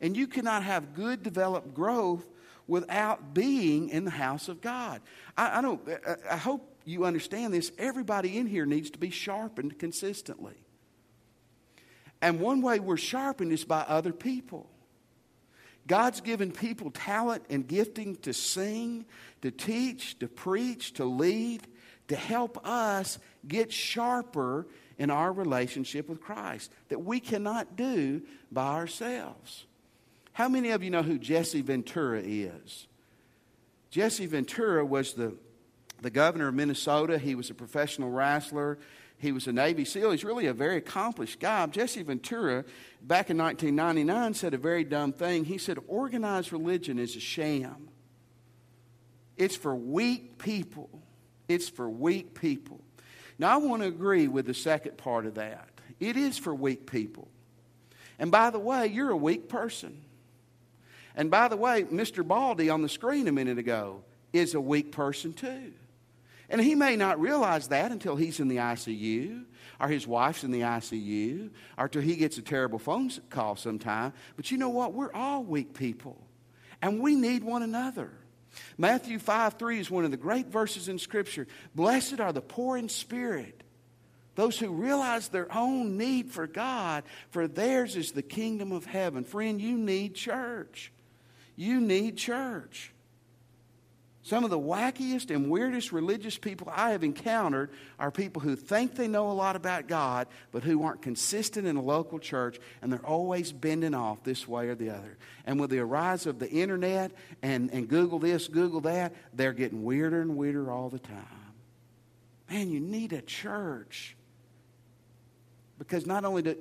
And 0.00 0.16
you 0.16 0.26
cannot 0.26 0.62
have 0.62 0.94
good 0.94 1.22
developed 1.22 1.74
growth 1.74 2.26
without 2.66 3.32
being 3.32 3.88
in 3.88 4.04
the 4.04 4.10
house 4.10 4.48
of 4.48 4.60
God. 4.60 5.00
I, 5.36 5.58
I 5.58 5.62
don't 5.62 5.80
I 6.30 6.36
hope 6.36 6.76
you 6.84 7.04
understand 7.04 7.54
this. 7.54 7.72
Everybody 7.78 8.38
in 8.38 8.46
here 8.46 8.66
needs 8.66 8.90
to 8.90 8.98
be 8.98 9.10
sharpened 9.10 9.78
consistently. 9.78 10.54
And 12.20 12.40
one 12.40 12.62
way 12.62 12.80
we're 12.80 12.96
sharpened 12.96 13.52
is 13.52 13.64
by 13.64 13.80
other 13.80 14.12
people. 14.12 14.68
God's 15.86 16.20
given 16.20 16.52
people 16.52 16.90
talent 16.90 17.44
and 17.48 17.66
gifting 17.66 18.16
to 18.16 18.34
sing, 18.34 19.06
to 19.42 19.50
teach, 19.50 20.18
to 20.18 20.28
preach, 20.28 20.94
to 20.94 21.04
lead, 21.04 21.66
to 22.08 22.16
help 22.16 22.58
us 22.66 23.18
get 23.46 23.72
sharper 23.72 24.66
in 24.98 25.10
our 25.10 25.32
relationship 25.32 26.08
with 26.08 26.20
Christ 26.20 26.70
that 26.88 26.98
we 26.98 27.20
cannot 27.20 27.76
do 27.76 28.22
by 28.50 28.74
ourselves. 28.74 29.64
How 30.32 30.48
many 30.48 30.70
of 30.70 30.82
you 30.82 30.90
know 30.90 31.02
who 31.02 31.18
Jesse 31.18 31.62
Ventura 31.62 32.20
is? 32.22 32.86
Jesse 33.90 34.26
Ventura 34.26 34.84
was 34.84 35.14
the, 35.14 35.34
the 36.02 36.10
governor 36.10 36.48
of 36.48 36.54
Minnesota. 36.54 37.18
He 37.18 37.34
was 37.34 37.48
a 37.48 37.54
professional 37.54 38.10
wrestler. 38.10 38.78
He 39.18 39.32
was 39.32 39.48
a 39.48 39.52
Navy 39.52 39.84
SEAL. 39.84 40.12
He's 40.12 40.24
really 40.24 40.46
a 40.46 40.54
very 40.54 40.76
accomplished 40.76 41.40
guy. 41.40 41.66
Jesse 41.66 42.02
Ventura, 42.02 42.64
back 43.02 43.30
in 43.30 43.38
1999, 43.38 44.34
said 44.34 44.54
a 44.54 44.58
very 44.58 44.84
dumb 44.84 45.12
thing. 45.12 45.44
He 45.44 45.58
said, 45.58 45.78
Organized 45.88 46.52
religion 46.52 46.98
is 46.98 47.16
a 47.16 47.20
sham. 47.20 47.88
It's 49.36 49.56
for 49.56 49.74
weak 49.74 50.38
people. 50.38 50.88
It's 51.48 51.68
for 51.68 51.90
weak 51.90 52.38
people. 52.38 52.80
Now, 53.38 53.54
I 53.54 53.56
want 53.56 53.82
to 53.82 53.88
agree 53.88 54.28
with 54.28 54.46
the 54.46 54.54
second 54.54 54.98
part 54.98 55.26
of 55.26 55.34
that. 55.34 55.68
It 55.98 56.16
is 56.16 56.38
for 56.38 56.54
weak 56.54 56.90
people. 56.90 57.28
And 58.18 58.30
by 58.30 58.50
the 58.50 58.58
way, 58.58 58.86
you're 58.86 59.10
a 59.10 59.16
weak 59.16 59.48
person. 59.48 60.02
And 61.16 61.30
by 61.30 61.48
the 61.48 61.56
way, 61.56 61.84
Mr. 61.84 62.26
Baldy 62.26 62.70
on 62.70 62.82
the 62.82 62.88
screen 62.88 63.26
a 63.26 63.32
minute 63.32 63.58
ago 63.58 64.02
is 64.32 64.54
a 64.54 64.60
weak 64.60 64.92
person 64.92 65.32
too. 65.32 65.72
And 66.50 66.60
he 66.60 66.74
may 66.74 66.96
not 66.96 67.20
realize 67.20 67.68
that 67.68 67.92
until 67.92 68.16
he's 68.16 68.40
in 68.40 68.48
the 68.48 68.56
ICU, 68.56 69.44
or 69.80 69.88
his 69.88 70.06
wife's 70.06 70.44
in 70.44 70.50
the 70.50 70.62
ICU, 70.62 71.50
or 71.76 71.84
until 71.84 72.02
he 72.02 72.16
gets 72.16 72.38
a 72.38 72.42
terrible 72.42 72.78
phone 72.78 73.10
call 73.28 73.56
sometime. 73.56 74.12
But 74.36 74.50
you 74.50 74.58
know 74.58 74.70
what? 74.70 74.94
We're 74.94 75.12
all 75.12 75.44
weak 75.44 75.74
people, 75.74 76.20
and 76.80 77.00
we 77.00 77.14
need 77.14 77.44
one 77.44 77.62
another. 77.62 78.10
Matthew 78.78 79.18
5 79.18 79.54
3 79.54 79.78
is 79.78 79.90
one 79.90 80.04
of 80.04 80.10
the 80.10 80.16
great 80.16 80.46
verses 80.46 80.88
in 80.88 80.98
Scripture. 80.98 81.46
Blessed 81.74 82.18
are 82.18 82.32
the 82.32 82.40
poor 82.40 82.76
in 82.76 82.88
spirit, 82.88 83.62
Those 84.34 84.58
who 84.58 84.70
realize 84.70 85.28
their 85.28 85.54
own 85.54 85.98
need 85.98 86.30
for 86.30 86.46
God, 86.46 87.04
for 87.30 87.46
theirs 87.46 87.94
is 87.94 88.12
the 88.12 88.22
kingdom 88.22 88.72
of 88.72 88.86
heaven. 88.86 89.24
Friend, 89.24 89.60
you 89.60 89.76
need 89.76 90.14
church. 90.14 90.92
You 91.56 91.80
need 91.80 92.16
church. 92.16 92.92
Some 94.28 94.44
of 94.44 94.50
the 94.50 94.58
wackiest 94.58 95.34
and 95.34 95.50
weirdest 95.50 95.90
religious 95.90 96.36
people 96.36 96.70
I 96.70 96.90
have 96.90 97.02
encountered 97.02 97.70
are 97.98 98.10
people 98.10 98.42
who 98.42 98.56
think 98.56 98.94
they 98.94 99.08
know 99.08 99.30
a 99.30 99.32
lot 99.32 99.56
about 99.56 99.88
God, 99.88 100.26
but 100.52 100.62
who 100.62 100.82
aren't 100.82 101.00
consistent 101.00 101.66
in 101.66 101.76
a 101.76 101.82
local 101.82 102.18
church, 102.18 102.58
and 102.82 102.92
they're 102.92 103.06
always 103.06 103.52
bending 103.52 103.94
off 103.94 104.22
this 104.24 104.46
way 104.46 104.68
or 104.68 104.74
the 104.74 104.90
other. 104.90 105.16
And 105.46 105.58
with 105.58 105.70
the 105.70 105.82
rise 105.82 106.26
of 106.26 106.40
the 106.40 106.50
internet 106.50 107.12
and, 107.40 107.72
and 107.72 107.88
Google 107.88 108.18
this, 108.18 108.48
Google 108.48 108.82
that, 108.82 109.14
they're 109.32 109.54
getting 109.54 109.82
weirder 109.82 110.20
and 110.20 110.36
weirder 110.36 110.70
all 110.70 110.90
the 110.90 110.98
time. 110.98 111.54
Man, 112.50 112.68
you 112.70 112.80
need 112.80 113.14
a 113.14 113.22
church. 113.22 114.14
Because 115.78 116.04
not 116.04 116.26
only 116.26 116.42
do, 116.42 116.56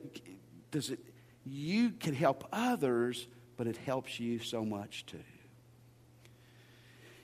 does 0.71 0.89
it, 0.91 0.99
you 1.45 1.89
can 1.89 2.13
help 2.13 2.47
others, 2.53 3.27
but 3.57 3.67
it 3.67 3.75
helps 3.75 4.21
you 4.21 4.39
so 4.39 4.63
much 4.63 5.05
too. 5.05 5.19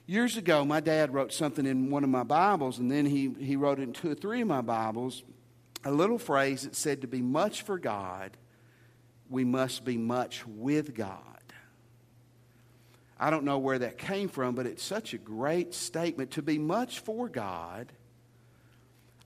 Years 0.06 0.36
ago, 0.36 0.64
my 0.64 0.80
dad 0.80 1.14
wrote 1.14 1.32
something 1.32 1.64
in 1.64 1.90
one 1.90 2.04
of 2.04 2.10
my 2.10 2.24
Bibles, 2.24 2.78
and 2.78 2.90
then 2.90 3.06
he, 3.06 3.34
he 3.38 3.56
wrote 3.56 3.78
it 3.78 3.84
in 3.84 3.92
two 3.94 4.10
or 4.10 4.14
three 4.14 4.42
of 4.42 4.48
my 4.48 4.60
Bibles 4.60 5.22
a 5.82 5.90
little 5.90 6.18
phrase 6.18 6.62
that 6.62 6.74
said, 6.74 7.00
To 7.00 7.06
be 7.06 7.22
much 7.22 7.62
for 7.62 7.78
God, 7.78 8.36
we 9.30 9.44
must 9.44 9.84
be 9.84 9.96
much 9.96 10.46
with 10.46 10.94
God. 10.94 11.20
I 13.18 13.30
don't 13.30 13.44
know 13.44 13.58
where 13.58 13.78
that 13.78 13.96
came 13.96 14.28
from, 14.28 14.54
but 14.54 14.66
it's 14.66 14.82
such 14.82 15.14
a 15.14 15.18
great 15.18 15.72
statement. 15.72 16.32
To 16.32 16.42
be 16.42 16.58
much 16.58 17.00
for 17.00 17.28
God, 17.28 17.92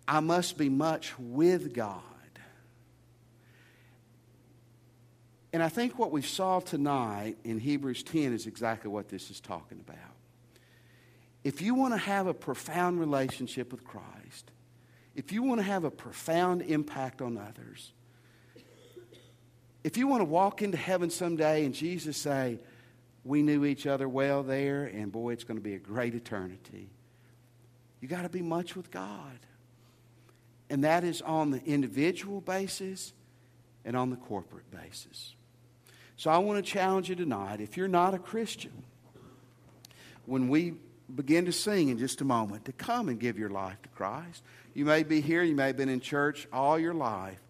I 0.06 0.20
must 0.20 0.58
be 0.58 0.68
much 0.68 1.18
with 1.18 1.72
God. 1.72 2.02
And 5.52 5.62
I 5.62 5.68
think 5.70 5.98
what 5.98 6.12
we 6.12 6.22
saw 6.22 6.60
tonight 6.60 7.38
in 7.42 7.58
Hebrews 7.58 8.02
10 8.02 8.32
is 8.34 8.46
exactly 8.46 8.90
what 8.90 9.08
this 9.08 9.30
is 9.30 9.40
talking 9.40 9.80
about 9.80 10.17
if 11.48 11.62
you 11.62 11.74
want 11.74 11.94
to 11.94 11.98
have 11.98 12.26
a 12.26 12.34
profound 12.34 13.00
relationship 13.00 13.72
with 13.72 13.82
Christ, 13.82 14.50
if 15.14 15.32
you 15.32 15.42
want 15.42 15.60
to 15.60 15.64
have 15.64 15.84
a 15.84 15.90
profound 15.90 16.60
impact 16.60 17.22
on 17.22 17.38
others, 17.38 17.94
if 19.82 19.96
you 19.96 20.06
want 20.06 20.20
to 20.20 20.26
walk 20.26 20.60
into 20.60 20.76
heaven 20.76 21.08
someday 21.08 21.64
and 21.64 21.74
Jesus 21.74 22.18
say, 22.18 22.58
we 23.24 23.40
knew 23.40 23.64
each 23.64 23.86
other 23.86 24.10
well 24.10 24.42
there, 24.42 24.84
and 24.84 25.10
boy, 25.10 25.30
it's 25.32 25.44
going 25.44 25.56
to 25.56 25.62
be 25.62 25.72
a 25.72 25.78
great 25.78 26.14
eternity. 26.14 26.90
You 28.02 28.08
got 28.08 28.22
to 28.24 28.28
be 28.28 28.42
much 28.42 28.76
with 28.76 28.90
God. 28.90 29.38
And 30.68 30.84
that 30.84 31.02
is 31.02 31.22
on 31.22 31.50
the 31.50 31.64
individual 31.64 32.42
basis 32.42 33.14
and 33.86 33.96
on 33.96 34.10
the 34.10 34.16
corporate 34.16 34.70
basis. 34.70 35.34
So 36.18 36.30
I 36.30 36.36
want 36.36 36.62
to 36.62 36.70
challenge 36.70 37.08
you 37.08 37.14
tonight 37.14 37.62
if 37.62 37.78
you're 37.78 37.88
not 37.88 38.12
a 38.12 38.18
Christian, 38.18 38.82
when 40.26 40.50
we 40.50 40.74
begin 41.14 41.46
to 41.46 41.52
sing 41.52 41.88
in 41.88 41.98
just 41.98 42.20
a 42.20 42.24
moment 42.24 42.64
to 42.66 42.72
come 42.72 43.08
and 43.08 43.18
give 43.18 43.38
your 43.38 43.50
life 43.50 43.80
to 43.82 43.88
Christ. 43.90 44.42
You 44.74 44.84
may 44.84 45.02
be 45.02 45.20
here, 45.20 45.42
you 45.42 45.54
may 45.54 45.68
have 45.68 45.76
been 45.76 45.88
in 45.88 46.00
church 46.00 46.46
all 46.52 46.78
your 46.78 46.94
life, 46.94 47.40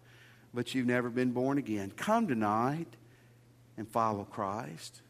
but 0.53 0.73
you've 0.73 0.87
never 0.87 1.09
been 1.09 1.31
born 1.31 1.57
again. 1.57 1.91
Come 1.95 2.27
tonight 2.27 2.87
and 3.77 3.87
follow 3.87 4.23
Christ. 4.23 5.01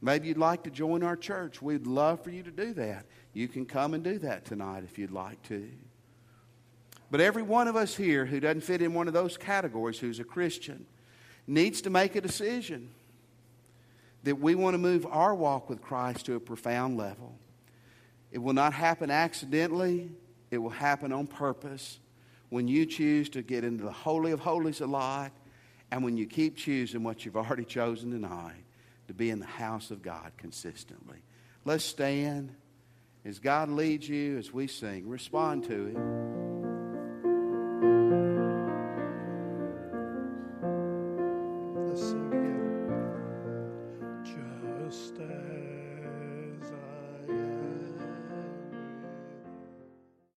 Maybe 0.00 0.28
you'd 0.28 0.38
like 0.38 0.62
to 0.62 0.70
join 0.70 1.02
our 1.02 1.16
church. 1.16 1.60
We'd 1.60 1.86
love 1.86 2.22
for 2.22 2.30
you 2.30 2.42
to 2.44 2.50
do 2.50 2.72
that. 2.74 3.04
You 3.32 3.48
can 3.48 3.66
come 3.66 3.94
and 3.94 4.04
do 4.04 4.18
that 4.20 4.44
tonight 4.44 4.84
if 4.84 4.98
you'd 4.98 5.10
like 5.10 5.42
to. 5.44 5.68
But 7.10 7.20
every 7.20 7.42
one 7.42 7.68
of 7.68 7.76
us 7.76 7.96
here 7.96 8.26
who 8.26 8.38
doesn't 8.38 8.60
fit 8.60 8.82
in 8.82 8.94
one 8.94 9.08
of 9.08 9.14
those 9.14 9.36
categories, 9.36 9.98
who's 9.98 10.20
a 10.20 10.24
Christian, 10.24 10.86
needs 11.46 11.80
to 11.82 11.90
make 11.90 12.14
a 12.14 12.20
decision 12.20 12.90
that 14.24 14.36
we 14.36 14.54
want 14.54 14.74
to 14.74 14.78
move 14.78 15.06
our 15.06 15.34
walk 15.34 15.70
with 15.70 15.80
Christ 15.80 16.26
to 16.26 16.34
a 16.34 16.40
profound 16.40 16.96
level. 16.96 17.34
It 18.30 18.38
will 18.38 18.52
not 18.52 18.72
happen 18.72 19.10
accidentally, 19.10 20.10
it 20.50 20.58
will 20.58 20.70
happen 20.70 21.12
on 21.12 21.26
purpose 21.26 21.98
when 22.50 22.68
you 22.68 22.86
choose 22.86 23.28
to 23.30 23.42
get 23.42 23.64
into 23.64 23.84
the 23.84 23.92
Holy 23.92 24.32
of 24.32 24.40
Holies 24.40 24.80
a 24.80 24.86
lot 24.86 25.32
and 25.90 26.02
when 26.04 26.16
you 26.16 26.26
keep 26.26 26.56
choosing 26.56 27.02
what 27.02 27.24
you've 27.24 27.36
already 27.36 27.64
chosen 27.64 28.10
tonight 28.10 28.64
to 29.06 29.14
be 29.14 29.30
in 29.30 29.38
the 29.40 29.46
house 29.46 29.90
of 29.90 30.02
God 30.02 30.32
consistently. 30.36 31.18
Let's 31.64 31.84
stand 31.84 32.54
as 33.24 33.38
God 33.38 33.68
leads 33.68 34.08
you 34.08 34.38
as 34.38 34.52
we 34.52 34.66
sing. 34.66 35.08
Respond 35.08 35.64
to 35.64 35.86
Him. 35.86 36.27